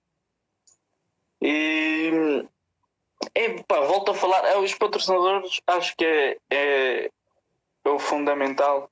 [1.41, 2.43] E.
[3.33, 7.11] É, pá, volto a falar, é, os patrocinadores acho que é, é,
[7.83, 8.89] é o fundamental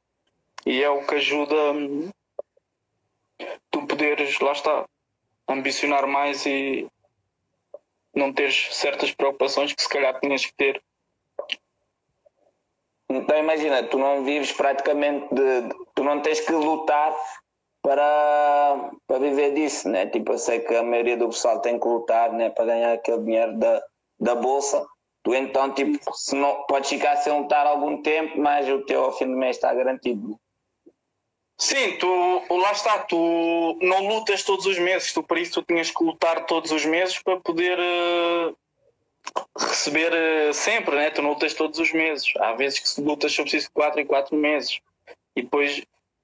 [0.65, 2.10] e é o que ajuda hum,
[3.69, 4.86] tu poderes, lá está,
[5.48, 6.88] ambicionar mais e
[8.15, 10.82] não teres certas preocupações que se calhar tinhas que ter.
[13.10, 17.13] Então imagina, tu não vives praticamente de, de, tu não tens que lutar
[17.84, 20.08] para, para viver disso, né?
[20.08, 23.22] Tipo, eu sei que a maioria do pessoal tem que lutar né, para ganhar aquele
[23.22, 23.84] dinheiro da,
[24.19, 24.88] da bolsa.
[25.22, 29.17] Tu então, tipo, se não, podes ficar sem lutar algum tempo, mas o teu ao
[29.17, 30.39] fim do mês está garantido.
[31.58, 32.08] Sim, tu
[32.50, 36.46] lá está, tu não lutas todos os meses, tu por isso tu tinhas que lutar
[36.46, 38.58] todos os meses para poder uh,
[39.58, 41.10] receber uh, sempre, né?
[41.12, 42.34] tu não lutas todos os meses.
[42.38, 44.80] Há vezes que lutas só preciso de 4 em 4 meses.
[45.36, 45.84] E depois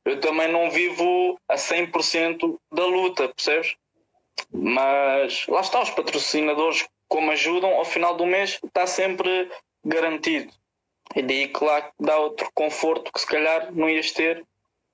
[0.10, 3.76] eu também não vivo a 100% da luta, percebes?
[4.52, 9.52] Mas lá está, os patrocinadores, como ajudam, ao final do mês está sempre
[9.84, 10.52] garantido.
[11.16, 14.46] E daí, claro, dá outro conforto que se calhar não ias ter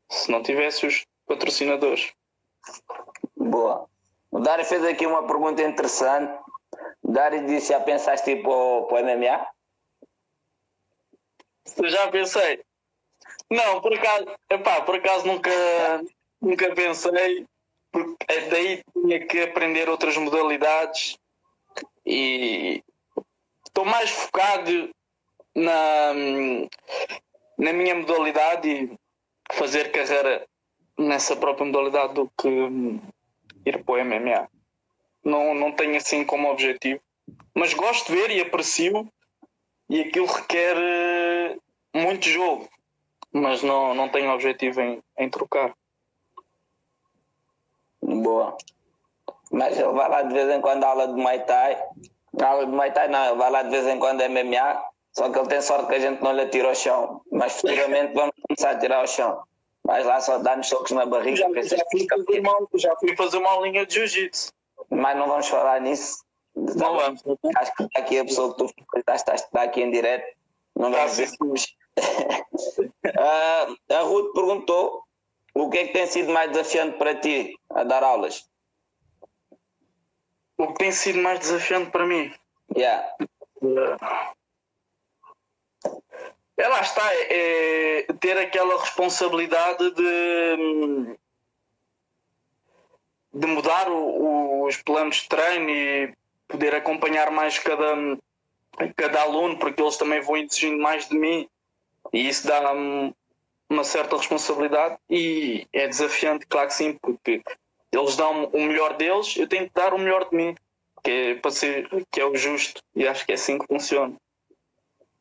[0.09, 2.13] se não tivesse os patrocinadores.
[3.35, 3.87] Boa.
[4.31, 6.37] O Dário fez aqui uma pergunta interessante.
[7.01, 9.47] O Dário disse: já pensaste ir para o, para o MMA?
[11.89, 12.64] Já pensei.
[13.49, 15.51] Não, por acaso, epá, por acaso nunca,
[16.41, 17.45] nunca pensei,
[17.91, 21.17] porque é daí tinha que aprender outras modalidades
[22.05, 22.83] e
[23.65, 24.89] estou mais focado
[25.55, 26.13] na,
[27.57, 28.99] na minha modalidade e
[29.53, 30.45] fazer carreira
[30.97, 32.49] nessa própria modalidade do que
[33.65, 34.49] ir para o MMA.
[35.23, 37.01] Não, não tenho assim como objetivo,
[37.53, 39.07] mas gosto de ver e aprecio,
[39.89, 41.57] e aquilo requer eh,
[41.93, 42.67] muito jogo,
[43.35, 45.73] mas não, não tenho objetivo em, em trocar.
[48.01, 48.57] Boa.
[49.51, 51.83] Mas ele vai lá de vez em quando aula de Muay Thai.
[52.41, 55.39] Aula de Muay Thai não, ele vai lá de vez em quando MMA só que
[55.39, 57.21] ele tem sorte que a gente não lhe atira ao chão.
[57.31, 59.41] Mas futuramente vamos começar a tirar ao chão.
[59.85, 61.37] Vais lá só dar-nos socos na barriga.
[61.37, 64.51] Já, já, fui fazer uma, já fui fazer uma linha de jiu-jitsu.
[64.89, 66.23] Mas não vamos falar nisso.
[66.53, 67.23] Não vamos.
[67.55, 70.35] Acho que aqui a pessoa que tu frequentaste está aqui em direto.
[70.75, 71.29] Não vamos ver.
[71.97, 75.03] Uh, a Ruth perguntou
[75.53, 78.49] o que é que tem sido mais desafiante para ti a dar aulas?
[80.57, 82.33] O que tem sido mais desafiante para mim?
[82.75, 83.07] Yeah.
[86.57, 91.17] É lá está, é, é ter aquela responsabilidade de,
[93.33, 96.13] de mudar o, o, os planos de treino e
[96.47, 97.95] poder acompanhar mais cada,
[98.95, 101.49] cada aluno, porque eles também vão exigindo mais de mim
[102.15, 102.71] e isso dá
[103.69, 107.43] uma certa responsabilidade e é desafiante, claro que sim, porque
[107.91, 110.55] eles dão o melhor deles, eu tenho que dar o melhor de mim,
[111.03, 114.15] que é, para ser, que é o justo, e acho que é assim que funciona.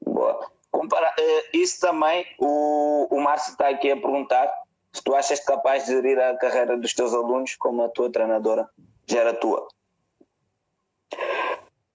[0.00, 0.48] Boa.
[0.70, 4.48] Compara, uh, isso também, o, o Márcio está aqui a perguntar
[4.92, 8.68] se tu achas capaz de gerir a carreira dos teus alunos como a tua treinadora
[9.04, 9.66] gera a tua.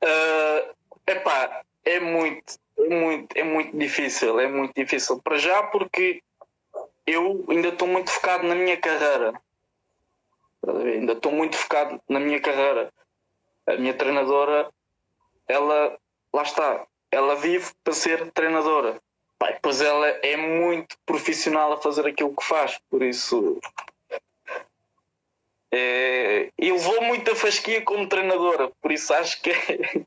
[0.03, 0.75] Uh,
[1.07, 5.21] epá, é muito, muito, é muito difícil, é muito difícil.
[5.21, 6.21] Para já porque
[7.05, 9.33] eu ainda estou muito focado na minha carreira.
[10.67, 12.91] Ainda estou muito focado na minha carreira.
[13.65, 14.69] A minha treinadora,
[15.47, 15.97] ela,
[16.33, 18.99] lá está, ela vive para ser treinadora.
[19.37, 23.59] Pai, pois ela é muito profissional a fazer aquilo que faz, por isso.
[25.71, 30.01] É, e levou muita fasquia como treinadora, por isso acho que é,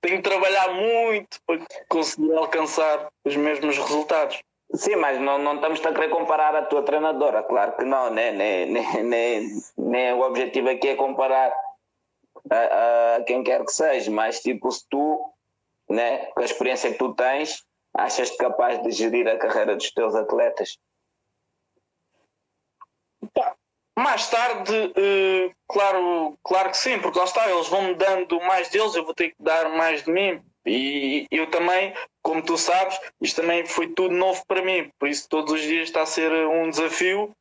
[0.00, 4.40] tenho que trabalhar muito para conseguir alcançar os mesmos resultados.
[4.74, 8.32] Sim, mas não, não estamos a querer comparar a tua treinadora, claro que não, né?
[8.32, 9.48] nem, nem, nem,
[9.78, 11.54] nem o objetivo aqui é comparar
[12.50, 15.32] a, a quem quer que seja, mas tipo, se tu
[15.88, 17.64] né, com a experiência que tu tens,
[17.94, 20.78] achas-te capaz de gerir a carreira dos teus atletas?
[23.98, 28.68] Mais tarde, uh, claro, claro que sim, porque lá está, eles vão me dando mais
[28.68, 30.42] deles, eu vou ter que dar mais de mim.
[30.66, 35.28] E eu também, como tu sabes, isto também foi tudo novo para mim, por isso
[35.28, 37.34] todos os dias está a ser um desafio.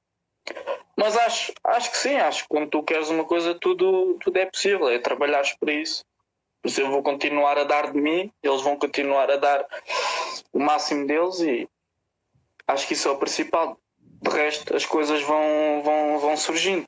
[0.95, 4.45] Mas acho, acho que sim, acho que quando tu queres uma coisa, tudo, tudo é
[4.45, 6.05] possível, é trabalhares para isso.
[6.61, 9.65] Por isso eu vou continuar a dar de mim, eles vão continuar a dar
[10.53, 11.67] o máximo deles e
[12.67, 13.77] acho que isso é o principal.
[14.25, 16.87] De resto, as coisas vão, vão, vão surgindo.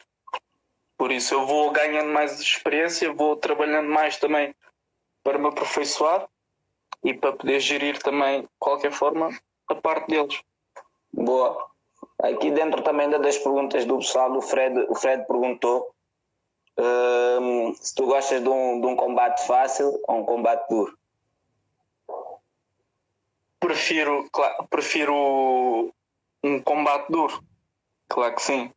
[0.97, 4.55] Por isso eu vou ganhando mais experiência, vou trabalhando mais também
[5.23, 6.27] para me aperfeiçoar
[7.03, 9.29] e para poder gerir também, de qualquer forma,
[9.67, 10.41] a parte deles.
[11.13, 11.69] Boa.
[12.23, 15.93] Aqui dentro também das perguntas do pessoal, o Fred, o Fred perguntou
[17.39, 20.97] hum, se tu gostas de um, de um combate fácil ou um combate duro.
[23.59, 25.93] Prefiro, claro, prefiro
[26.43, 27.43] um combate duro.
[28.09, 28.71] Claro que sim.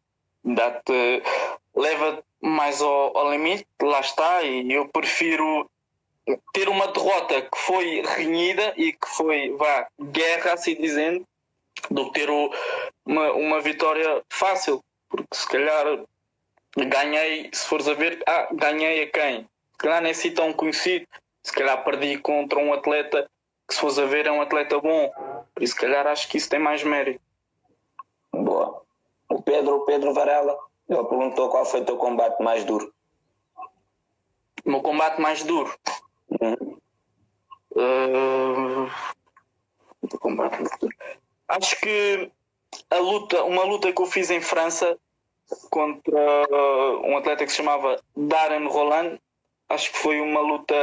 [0.45, 1.23] Dá-te,
[1.75, 5.69] leva mais ao, ao limite, lá está, e eu prefiro
[6.53, 11.27] ter uma derrota que foi renhida e que foi, vá, guerra, assim dizendo,
[11.91, 12.51] do que ter o,
[13.05, 14.83] uma, uma vitória fácil.
[15.09, 16.05] Porque se calhar
[16.77, 19.49] ganhei, se fores a ver, ah, ganhei a quem?
[19.73, 21.07] Se calhar nem assim tão conhecido.
[21.43, 23.29] Se calhar perdi contra um atleta
[23.67, 25.11] que, se fores a ver, é um atleta bom.
[25.55, 27.21] Por isso, se calhar, acho que isso tem mais mérito.
[29.41, 30.55] O Pedro, o Pedro Varela,
[30.87, 32.93] ele perguntou qual foi o teu combate mais duro.
[34.67, 35.75] O meu combate mais duro?
[36.29, 36.77] Uhum.
[37.71, 38.91] Uh...
[40.19, 40.95] combate mais duro.
[41.49, 42.31] Acho que
[42.91, 44.99] a luta, uma luta que eu fiz em França
[45.71, 46.21] contra
[47.03, 49.19] um atleta que se chamava Darren Roland,
[49.71, 50.75] acho que foi uma luta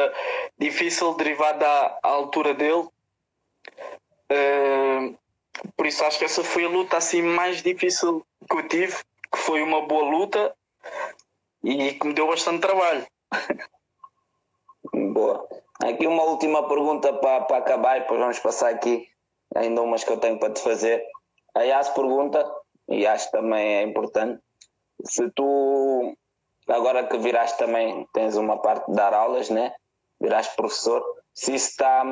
[0.58, 1.68] difícil derivada
[2.02, 2.88] à, altura dele.
[4.32, 5.16] Uh,
[5.76, 8.96] por isso acho que essa foi a luta assim mais difícil que eu tive,
[9.32, 10.56] que foi uma boa luta
[11.64, 13.06] e que me deu bastante trabalho.
[14.94, 15.48] Boa.
[15.84, 19.08] Aqui uma última pergunta para, para acabar e depois vamos passar aqui
[19.56, 21.04] ainda umas que eu tenho para te fazer.
[21.54, 22.50] A Yas pergunta,
[22.88, 24.42] e acho também é importante,
[25.04, 26.16] se tu,
[26.68, 29.74] agora que viraste também, tens uma parte de dar aulas, né?
[30.20, 31.04] Viraste professor,
[31.34, 32.04] se isso está,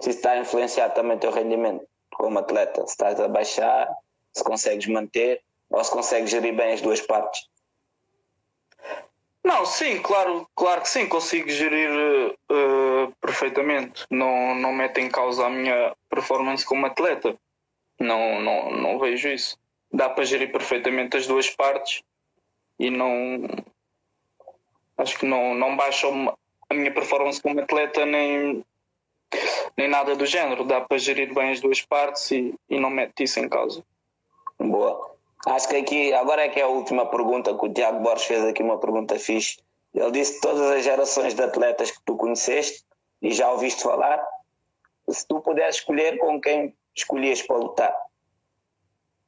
[0.00, 3.88] se está a influenciar também o teu rendimento como atleta, se estás a baixar,
[4.32, 7.48] se consegues manter ou se consegues gerir bem as duas partes.
[9.44, 11.90] Não, sim, claro, claro que sim, consigo gerir
[12.50, 14.06] uh, perfeitamente.
[14.10, 17.36] Não, não mete em causa a minha performance como atleta.
[18.00, 19.58] Não, não, não vejo isso.
[19.92, 22.02] Dá para gerir perfeitamente as duas partes
[22.78, 23.46] e não.
[24.96, 28.64] Acho que não, não baixa a minha performance como atleta nem,
[29.76, 30.64] nem nada do género.
[30.64, 33.84] Dá para gerir bem as duas partes e, e não mete isso em causa.
[34.58, 35.14] Boa.
[35.46, 38.44] Acho que aqui, agora é que é a última pergunta, que o Tiago Borges fez
[38.44, 39.58] aqui uma pergunta fixe.
[39.92, 42.82] Ele disse todas as gerações de atletas que tu conheceste
[43.20, 44.22] e já ouviste falar,
[45.08, 47.94] se tu pudesse escolher com quem escolhias para lutar.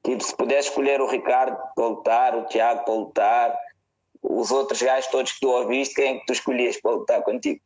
[0.04, 3.58] Tipo, se pudesse escolher o Ricardo para lutar, o Tiago para lutar,
[4.22, 7.60] os outros gajos todos que tu ouviste, quem é que tu escolhias para lutar contigo?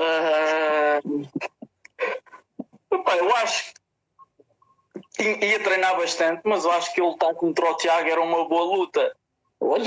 [0.00, 1.28] Uh...
[2.90, 3.74] Opa, eu acho
[5.22, 8.76] ia treinar bastante, mas eu acho que ele lutar contra o Tiago era uma boa
[8.76, 9.14] luta.
[9.60, 9.84] Olha!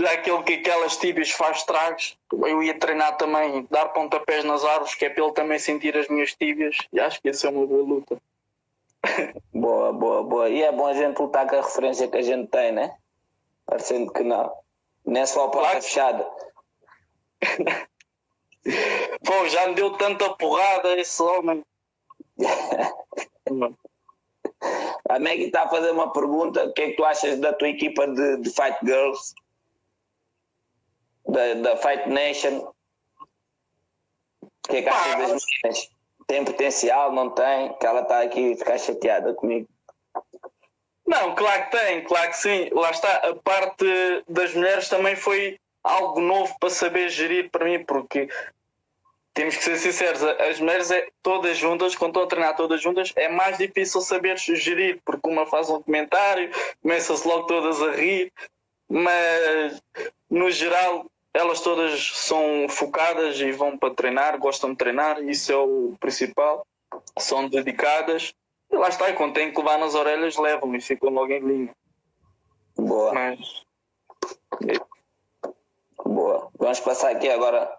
[0.00, 4.94] Já aquele que aquelas tíbias faz estragos, eu ia treinar também, dar pontapés nas árvores,
[4.94, 7.66] que é para ele também sentir as minhas tíbias, e acho que ia ser uma
[7.66, 8.20] boa luta.
[9.52, 10.48] Boa, boa, boa.
[10.48, 12.96] E é bom a gente lutar com a referência que a gente tem, né?
[13.66, 14.52] Parecendo que não.
[15.04, 15.82] Não é só a porta claro.
[15.82, 16.30] fechada.
[19.24, 21.64] Pô, já me deu tanta porrada esse homem.
[25.08, 27.68] a Maggie está a fazer uma pergunta: o que é que tu achas da tua
[27.68, 29.34] equipa de, de Fight Girls?
[31.26, 32.72] Da, da Fight Nation?
[34.40, 35.90] O que é que achas das meninas?
[36.26, 37.76] Tem potencial, não tem?
[37.78, 39.68] Que ela está aqui a ficar chateada comigo.
[41.04, 42.70] Não, claro que tem, claro que sim.
[42.72, 43.84] Lá está, a parte
[44.28, 48.28] das mulheres também foi algo novo para saber gerir para mim, porque
[49.34, 53.12] temos que ser sinceros, as mulheres é, todas juntas, quando estão a treinar todas juntas,
[53.16, 56.50] é mais difícil saber gerir, porque uma faz um comentário,
[56.82, 58.32] começam-se logo todas a rir,
[58.88, 59.82] mas
[60.28, 65.56] no geral elas todas são focadas e vão para treinar, gostam de treinar, isso é
[65.56, 66.66] o principal,
[67.18, 68.34] são dedicadas,
[68.70, 71.40] e lá está, e quando têm que levar nas orelhas, levam e ficam logo em
[71.40, 71.74] linha.
[72.76, 73.14] Boa.
[73.14, 73.62] Mas
[76.04, 76.50] Boa.
[76.58, 77.78] Vamos passar aqui agora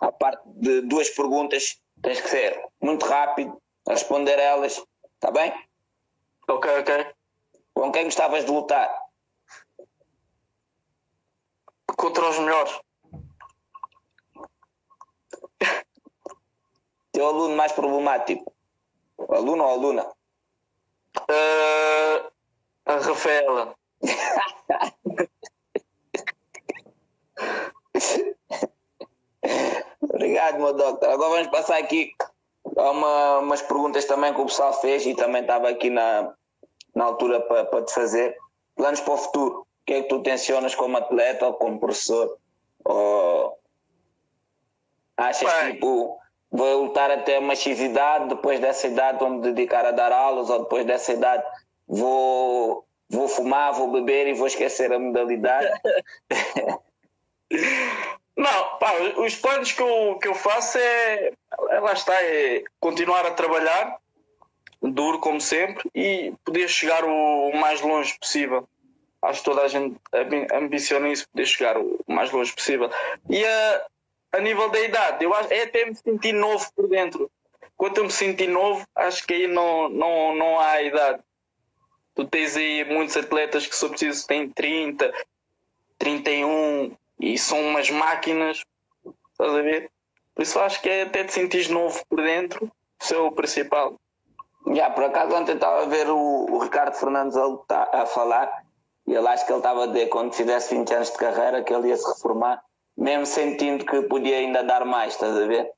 [0.00, 1.80] à parte de duas perguntas.
[2.02, 4.82] Tens que ser muito rápido a responder a elas.
[5.14, 5.52] Está bem?
[6.48, 7.06] Ok, ok.
[7.74, 8.88] Com quem gostavas de lutar?
[11.96, 12.80] Contra os melhores.
[17.12, 18.52] Teu aluno mais problemático?
[19.28, 20.04] Aluno ou aluna?
[21.30, 22.30] Uh,
[22.84, 23.74] a Rafaela.
[30.00, 31.08] Obrigado, meu doutor.
[31.08, 32.12] Agora vamos passar aqui
[32.76, 36.32] a uma, umas perguntas também que o pessoal fez e também estava aqui na,
[36.94, 38.36] na altura para, te fazer.
[38.74, 39.66] Planos para o futuro.
[39.86, 42.38] que é que tu tensionas como atleta ou como professor?
[42.84, 43.58] Ou
[45.16, 45.74] achas Bem.
[45.74, 46.18] tipo,
[46.50, 50.50] vou lutar até uma X idade, depois dessa idade vou me dedicar a dar aulas,
[50.50, 51.44] ou depois dessa idade
[51.86, 55.68] vou, vou fumar, vou beber e vou esquecer a modalidade?
[58.36, 61.32] Não, pá, os planos que eu, que eu faço é,
[61.70, 63.96] é, lá está, é continuar a trabalhar,
[64.82, 68.68] duro como sempre, e poder chegar o mais longe possível.
[69.22, 72.90] Acho que toda a gente ambi- ambiciona isso, poder chegar o mais longe possível.
[73.30, 73.86] E a,
[74.32, 77.30] a nível da idade, eu acho, é até me sentir novo por dentro.
[77.76, 81.22] Quando eu me sentir novo, acho que aí não, não, não há idade.
[82.14, 85.12] Tu tens aí muitos atletas que, eu preciso, têm 30,
[85.98, 88.62] 31 e são umas máquinas,
[89.32, 89.90] estás a ver?
[90.34, 92.70] Por isso acho que é até te sentir novo por dentro,
[93.00, 93.94] isso é o principal.
[94.74, 98.64] Já, por acaso ontem estava a ver o, o Ricardo Fernandes a, lutar- a falar
[99.06, 101.72] e ele acho que ele estava a dizer quando fizesse 20 anos de carreira que
[101.72, 102.62] ele ia se reformar,
[102.96, 105.70] mesmo sentindo que podia ainda dar mais, estás a ver?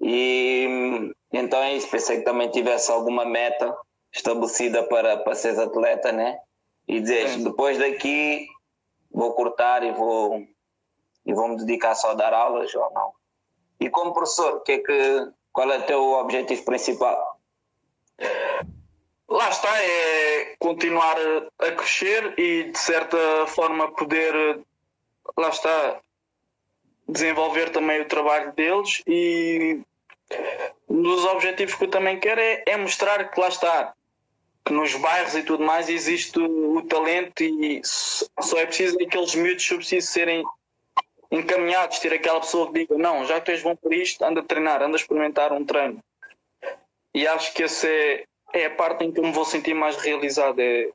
[0.00, 3.76] E então é isso, pensei que também tivesse alguma meta
[4.12, 6.38] estabelecida para, para seres atleta, né?
[6.86, 7.44] E dizes, Sim.
[7.44, 8.46] depois daqui
[9.10, 10.46] vou cortar e vou
[11.28, 13.12] e vou me dedicar só a dar aulas ou não.
[13.78, 17.38] E como professor, que é que, qual é o teu objetivo principal?
[19.28, 21.16] Lá está, é continuar
[21.58, 24.60] a, crescer e de certa forma poder,
[25.36, 26.00] lá está,
[27.06, 29.80] desenvolver também o trabalho deles e
[30.88, 33.92] um dos objetivos que eu também quero é, é mostrar que lá está,
[34.64, 39.34] que nos bairros e tudo mais existe o, o talento e só é preciso aqueles
[39.34, 40.42] miúdos preciso serem
[41.30, 44.40] encaminhados, ter aquela pessoa que diga, não, já que tu és bom por isto, anda
[44.40, 46.02] a treinar, anda a experimentar um treino.
[47.14, 49.96] E acho que essa é, é a parte em que eu me vou sentir mais
[49.96, 50.90] realizado, é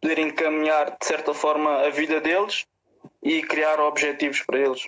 [0.00, 2.66] poder encaminhar de certa forma a vida deles
[3.22, 4.86] e criar objetivos para eles.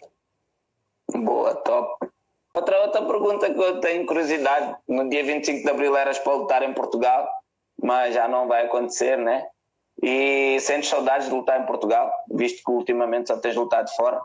[1.13, 2.07] Boa, top.
[2.55, 6.63] Outra, outra pergunta que eu tenho curiosidade: no dia 25 de abril eras para lutar
[6.63, 7.29] em Portugal,
[7.81, 9.47] mas já não vai acontecer, né?
[10.03, 14.21] E sentes saudades de lutar em Portugal, visto que ultimamente só tens lutado fora?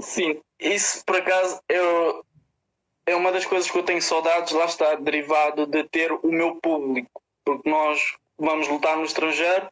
[0.00, 2.24] Sim, isso por acaso eu,
[3.06, 6.56] é uma das coisas que eu tenho saudades, lá está, derivado de ter o meu
[6.56, 9.68] público, porque nós vamos lutar no estrangeiro,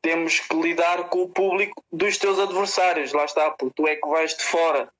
[0.00, 4.06] temos que lidar com o público dos teus adversários, lá está, porque tu é que
[4.06, 4.92] vais de fora.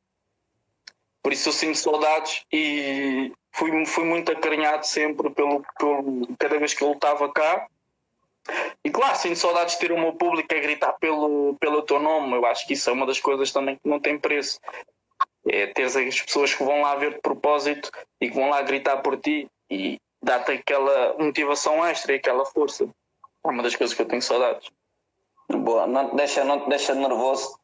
[1.23, 6.75] Por isso eu sinto saudades e fui, fui muito acarinhado sempre pelo, pelo cada vez
[6.75, 7.67] que eu lutava cá.
[8.85, 12.37] E claro, sinto saudades de ter o meu público a gritar pelo, pelo teu nome.
[12.37, 14.61] Eu acho que isso é uma das coisas também que não tem preço.
[15.47, 17.91] É ter as pessoas que vão lá ver de propósito
[18.21, 22.85] e que vão lá gritar por ti e dar-te aquela motivação extra e aquela força.
[22.85, 24.71] É uma das coisas que eu tenho saudades.
[25.49, 27.59] Boa, não te deixa, não te deixa nervoso?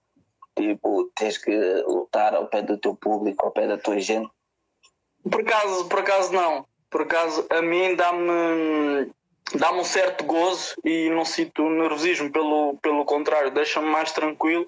[0.56, 1.54] Tipo, tens que
[1.86, 4.30] lutar ao pé do teu público, ao pé da tua gente.
[5.30, 6.66] Por acaso, por acaso não.
[6.90, 9.10] Por acaso a mim dá-me
[9.54, 14.66] dá-me um certo gozo e não sinto nervosismo, pelo, pelo contrário, deixa-me mais tranquilo,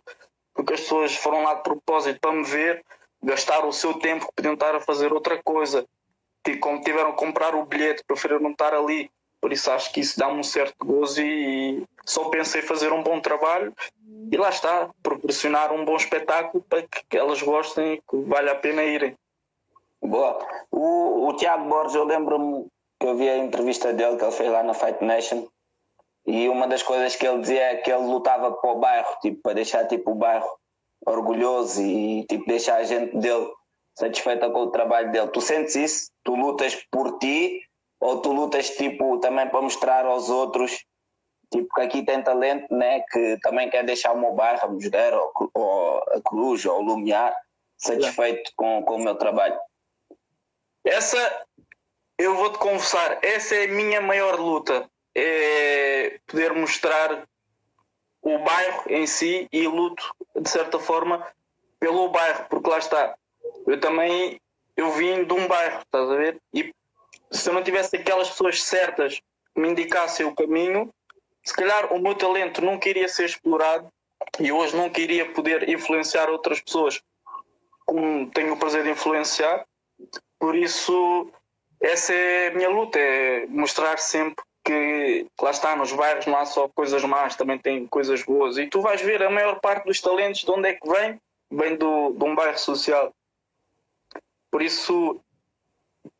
[0.54, 2.84] porque as pessoas foram lá de propósito para me ver,
[3.22, 5.86] gastaram o seu tempo que podiam estar a fazer outra coisa.
[6.44, 9.10] Tipo, como tiveram que comprar o bilhete, preferiram não estar ali.
[9.40, 13.20] Por isso acho que isso dá-me um certo gozo e só pensei fazer um bom
[13.20, 13.74] trabalho
[14.30, 18.54] e lá está, proporcionar um bom espetáculo para que elas gostem e que vale a
[18.54, 19.16] pena irem.
[20.00, 20.38] Boa.
[20.70, 22.66] O, o Tiago Borges, eu lembro-me
[23.06, 25.46] eu vi a entrevista dele que ele fez lá na Fight Nation
[26.26, 29.42] e uma das coisas que ele dizia é que ele lutava para o bairro, tipo,
[29.42, 30.48] para deixar tipo, o bairro
[31.04, 33.50] orgulhoso e tipo, deixar a gente dele
[33.98, 35.28] satisfeita com o trabalho dele.
[35.28, 36.10] Tu sentes isso?
[36.24, 37.60] Tu lutas por ti
[38.00, 40.84] ou tu lutas tipo, também para mostrar aos outros
[41.52, 45.16] tipo, que aqui tem talento né, que também quer deixar o meu bairro, a Mosgueira,
[45.16, 47.36] ou, ou a Cruz, ou o Lumiar,
[47.76, 49.58] satisfeito com, com o meu trabalho?
[50.84, 51.44] Essa,
[52.18, 54.88] eu vou-te confessar, essa é a minha maior luta.
[55.14, 57.26] É poder mostrar
[58.22, 61.26] o bairro em si e luto, de certa forma,
[61.78, 63.14] pelo bairro, porque lá está.
[63.66, 64.40] Eu também,
[64.76, 66.40] eu vim de um bairro, estás a ver?
[66.54, 66.72] E
[67.30, 69.20] se eu não tivesse aquelas pessoas certas
[69.54, 70.92] que me indicassem o caminho,
[71.44, 73.88] se calhar o meu talento nunca iria ser explorado
[74.38, 77.02] e hoje nunca iria poder influenciar outras pessoas
[77.84, 79.66] como tenho o prazer de influenciar.
[80.38, 81.30] Por isso,
[81.82, 86.46] essa é a minha luta, é mostrar sempre que lá está, nos bairros não há
[86.46, 88.56] só coisas más, também tem coisas boas.
[88.56, 91.20] E tu vais ver a maior parte dos talentos de onde é que vem,
[91.50, 93.12] vem do, de um bairro social.
[94.50, 95.20] Por isso,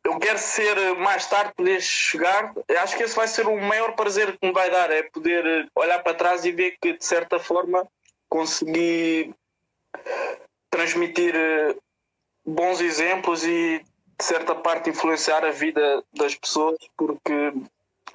[0.03, 2.53] eu quero ser mais tarde poder chegar.
[2.81, 6.03] Acho que esse vai ser o maior prazer que me vai dar, é poder olhar
[6.03, 7.87] para trás e ver que de certa forma
[8.27, 9.33] consegui
[10.69, 11.75] transmitir eh,
[12.45, 13.85] bons exemplos e
[14.17, 17.53] de certa parte influenciar a vida das pessoas, porque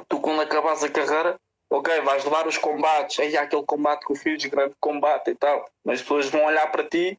[0.09, 1.39] tu quando acabas a carreira,
[1.71, 5.35] ok, vais levar os combates, aí há aquele combate que eu fiz, grande combate e
[5.35, 7.19] tal, mas as pessoas vão olhar para ti,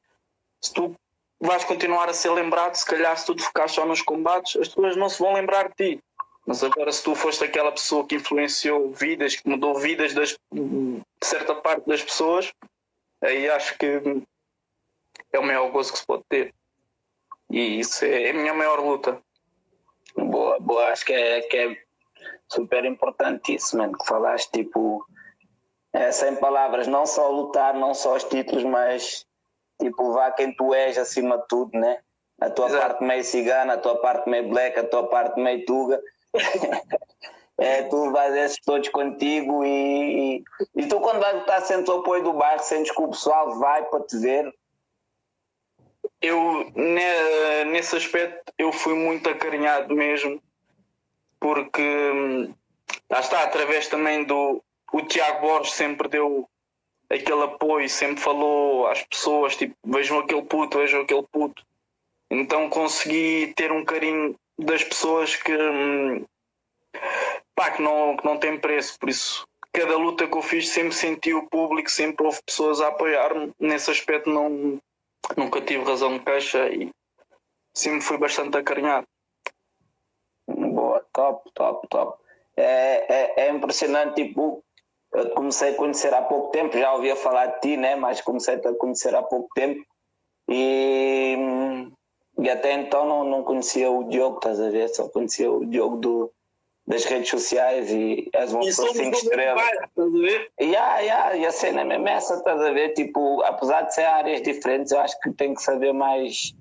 [0.61, 0.95] se tu
[1.39, 4.67] vais continuar a ser lembrado, se calhar se tu te focares só nos combates, as
[4.67, 6.03] pessoas não se vão lembrar de ti.
[6.45, 11.03] Mas agora se tu foste aquela pessoa que influenciou vidas, que mudou vidas das, de
[11.21, 12.51] certa parte das pessoas,
[13.21, 14.01] aí acho que
[15.31, 16.53] é o maior gozo que se pode ter.
[17.49, 19.21] E isso é a minha maior luta.
[20.15, 21.77] Boa, boa, acho que é, que é
[22.47, 25.05] super importante isso, mano, que falaste, tipo,
[25.93, 29.25] é, sem palavras, não só lutar, não só os títulos, mas
[29.79, 31.99] tipo, vá quem tu és acima de tudo, né?
[32.39, 32.81] A tua Exato.
[32.81, 36.01] parte meio cigana, a tua parte meio black, a tua parte meio tuga.
[37.57, 40.43] é, tu vais esses todos contigo e, e,
[40.75, 43.83] e tu quando vais estar sendo o apoio do bairro, sentes que o pessoal vai
[43.85, 44.53] para te ver.
[46.21, 46.71] Eu,
[47.65, 50.41] nesse aspecto, eu fui muito acarinhado mesmo,
[51.39, 52.53] porque hum,
[53.09, 54.61] lá está, através também do.
[54.91, 56.49] O Tiago Borges sempre deu
[57.09, 61.63] aquele apoio, sempre falou às pessoas, tipo, vejam aquele puto, vejam aquele puto.
[62.29, 66.25] Então consegui ter um carinho das pessoas que, hum,
[67.55, 70.93] pá, que, não, que não tem preço, por isso cada luta que eu fiz sempre
[70.93, 73.51] senti o público, sempre houve pessoas a apoiar-me.
[73.59, 74.79] Nesse aspecto não,
[75.37, 76.89] nunca tive razão de queixa e
[77.73, 79.07] sempre fui bastante acarinhado.
[80.47, 82.23] Boa, top, top, top.
[82.57, 84.63] É, é, é impressionante, tipo,
[85.13, 87.95] eu comecei a conhecer há pouco tempo, já ouvia falar de ti, né?
[87.95, 89.83] mas comecei a conhecer há pouco tempo
[90.49, 91.37] e,
[92.37, 94.89] e até então não, não conhecia o Diogo, estás a ver?
[94.89, 96.33] Só conhecia o Diogo do,
[96.89, 99.63] das redes sociais e as vão por 5 estrelas.
[99.63, 100.51] Estás a ver?
[100.59, 102.93] Yeah, yeah, e a cena é mesmo essa, estás a ver?
[102.95, 106.55] Tipo, apesar de ser áreas diferentes, eu acho que tem que saber mais,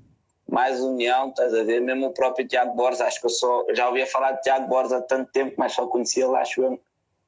[0.47, 1.81] mais união, estás a ver?
[1.81, 4.93] Mesmo o próprio Tiago Borges, acho que eu só, já ouvia falar de Tiago Borges
[4.93, 6.79] há tanto tempo, mas só conhecia lá, acho eu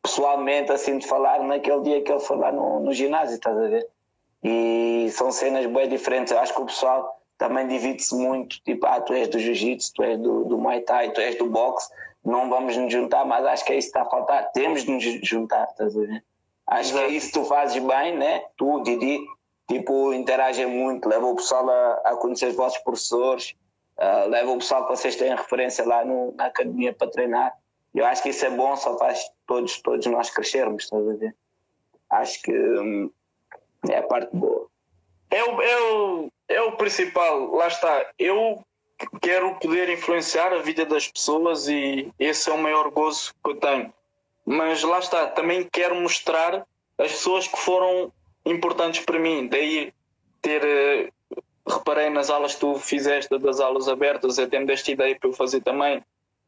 [0.02, 3.66] pessoalmente, assim, de falar naquele dia que ele foi lá no, no ginásio, estás a
[3.66, 3.86] ver?
[4.44, 6.32] E são cenas bem diferentes.
[6.32, 8.62] Eu acho que o pessoal também divide-se muito.
[8.62, 11.46] Tipo, ah, tu és do jiu-jitsu, tu és do, do muay thai, tu és do
[11.46, 11.90] boxe.
[12.24, 14.52] Não vamos nos juntar, mas acho que é isso que está a faltar.
[14.52, 16.24] Temos de nos juntar, estás a ver?
[16.66, 16.98] Acho Exato.
[16.98, 18.44] que é isso que tu fazes bem, né?
[18.56, 19.18] Tu, Didi,
[19.68, 23.54] tipo, interagem muito, leva o pessoal a, a conhecer os vossos professores,
[23.98, 27.56] uh, leva o pessoal que vocês têm referência lá no, na academia para treinar.
[27.94, 31.34] Eu acho que isso é bom, só faz todos, todos nós crescermos, estás a ver?
[32.10, 33.10] Acho que hum,
[33.88, 34.68] é a parte boa.
[35.30, 38.10] É o, é, o, é o principal, lá está.
[38.18, 38.64] Eu
[39.20, 43.56] quero poder influenciar a vida das pessoas e esse é o maior gozo que eu
[43.56, 43.92] tenho.
[44.44, 46.66] Mas lá está, também quero mostrar
[46.98, 48.12] as pessoas que foram
[48.44, 49.46] importantes para mim.
[49.46, 49.92] Daí
[50.42, 50.64] ter.
[50.64, 51.10] Eh,
[51.68, 55.32] reparei nas aulas que tu fizeste, das aulas abertas, até me deste ideia para eu
[55.32, 56.02] fazer também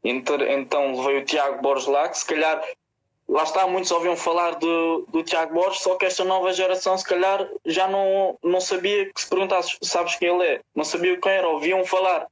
[0.05, 2.63] então, veio o Tiago Borges lá, que se calhar
[3.29, 7.05] lá está, muitos ouviam falar do, do Tiago Borges, só que esta nova geração se
[7.05, 10.61] calhar já não, não sabia que se perguntasse, sabes quem ele é?
[10.75, 12.27] Não sabia quem era, ouviam falar.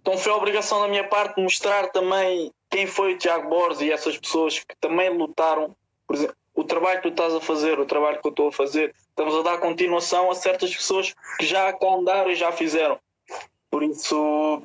[0.00, 3.92] Então foi a obrigação da minha parte mostrar também quem foi o Tiago Borges e
[3.92, 5.76] essas pessoas que também lutaram.
[6.06, 8.52] Por exemplo, o trabalho que tu estás a fazer, o trabalho que eu estou a
[8.52, 12.98] fazer, estamos a dar continuação a certas pessoas que já cá andaram e já fizeram.
[13.70, 14.62] Por isso,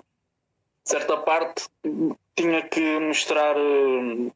[0.84, 1.66] certa parte
[2.36, 4.32] tinha que mostrar eh,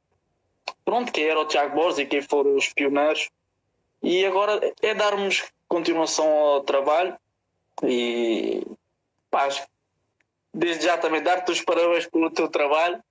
[0.84, 3.30] pronto, quem era o Tiago Borges e quem foram os pioneiros
[4.02, 7.16] e agora é darmos continuação ao trabalho
[7.84, 8.66] e
[9.30, 9.48] pá,
[10.54, 13.02] desde já também dar-te os parabéns pelo teu trabalho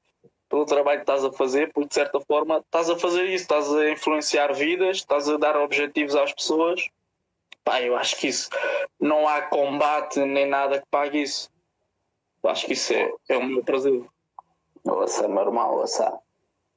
[0.51, 3.72] pelo trabalho que estás a fazer, porque de certa forma estás a fazer isso, estás
[3.72, 6.88] a influenciar vidas, estás a dar objetivos às pessoas.
[7.64, 8.51] Pá, eu acho que isso
[8.99, 11.49] não há combate nem nada que pague isso.
[12.43, 14.05] Acho que isso é, é o meu prazer.
[14.84, 16.18] Ouça, meu irmão, ouça.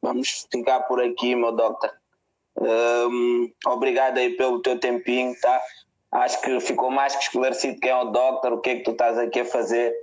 [0.02, 1.92] Vamos ficar por aqui, meu doctor.
[2.56, 5.60] Um, obrigado aí pelo teu tempinho, tá?
[6.12, 8.92] Acho que ficou mais que esclarecido quem é o doctor, o que é que tu
[8.92, 9.96] estás aqui a fazer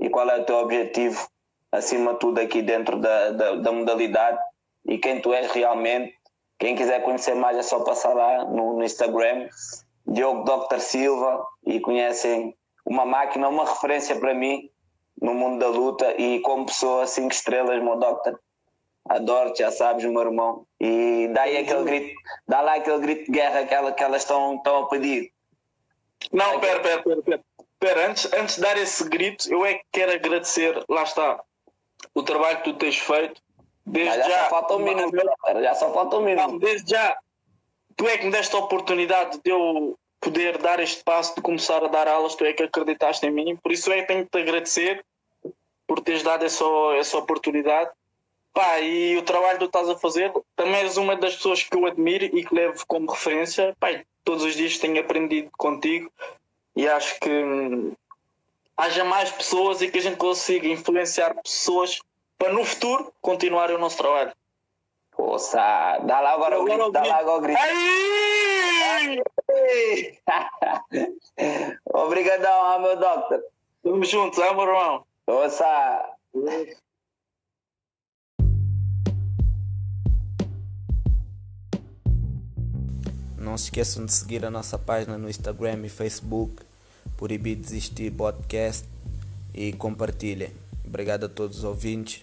[0.00, 1.28] e qual é o teu objetivo,
[1.72, 4.38] acima de tudo, aqui dentro da, da, da modalidade
[4.86, 6.16] e quem tu és realmente.
[6.58, 9.48] Quem quiser conhecer mais é só passar lá no, no Instagram,
[10.06, 10.80] Diogo Dr.
[10.80, 14.68] Silva, e conhecem uma máquina, uma referência para mim
[15.20, 18.40] no mundo da luta e como pessoa cinco estrelas, meu doctor.
[19.08, 20.66] Adoro, já sabes, meu irmão.
[20.80, 22.14] E dá aí aquele grito,
[22.46, 25.32] dá lá aquele grito de guerra que, ela, que elas estão, estão a pedir.
[26.32, 27.40] Não, pera, pera, pera, pera.
[27.78, 31.40] Pera, antes, antes de dar esse grito, eu é que quero agradecer, lá está,
[32.12, 33.40] o trabalho que tu tens feito.
[33.86, 35.16] Desde já, já, só falta um minuto,
[35.62, 36.48] já só falta um minuto.
[36.48, 37.16] Não, desde já,
[37.96, 41.82] tu é que me deste a oportunidade de eu poder dar este passo de começar
[41.84, 44.30] a dar aulas, tu é que acreditaste em mim, por isso é que tenho que
[44.30, 45.04] te agradecer
[45.86, 46.64] por teres dado essa,
[46.98, 47.90] essa oportunidade.
[48.52, 51.76] Pá, e o trabalho que tu estás a fazer, também és uma das pessoas que
[51.76, 53.74] eu admiro e que levo como referência.
[53.78, 53.88] Pá,
[54.24, 56.10] todos os dias tenho aprendido contigo
[56.78, 57.92] e acho que hum,
[58.76, 61.98] haja mais pessoas e que a gente consiga influenciar pessoas
[62.38, 64.32] para no futuro continuarem o nosso trabalho.
[65.10, 67.58] Poxa, dá lá agora o grito, dá lá agora o grito.
[67.60, 69.22] Aí!
[71.92, 73.42] Obrigadão, meu doctor.
[73.82, 75.04] Tamo juntos, é, meu irmão?
[75.26, 76.14] Poxa.
[83.36, 86.67] Não se esqueçam de seguir a nossa página no Instagram e Facebook,
[87.18, 88.86] Proibir Desistir Podcast
[89.52, 90.52] e compartilhem.
[90.86, 92.22] Obrigado a todos os ouvintes.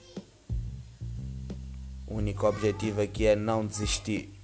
[2.07, 4.34] O único objetivo aqui é não desistir.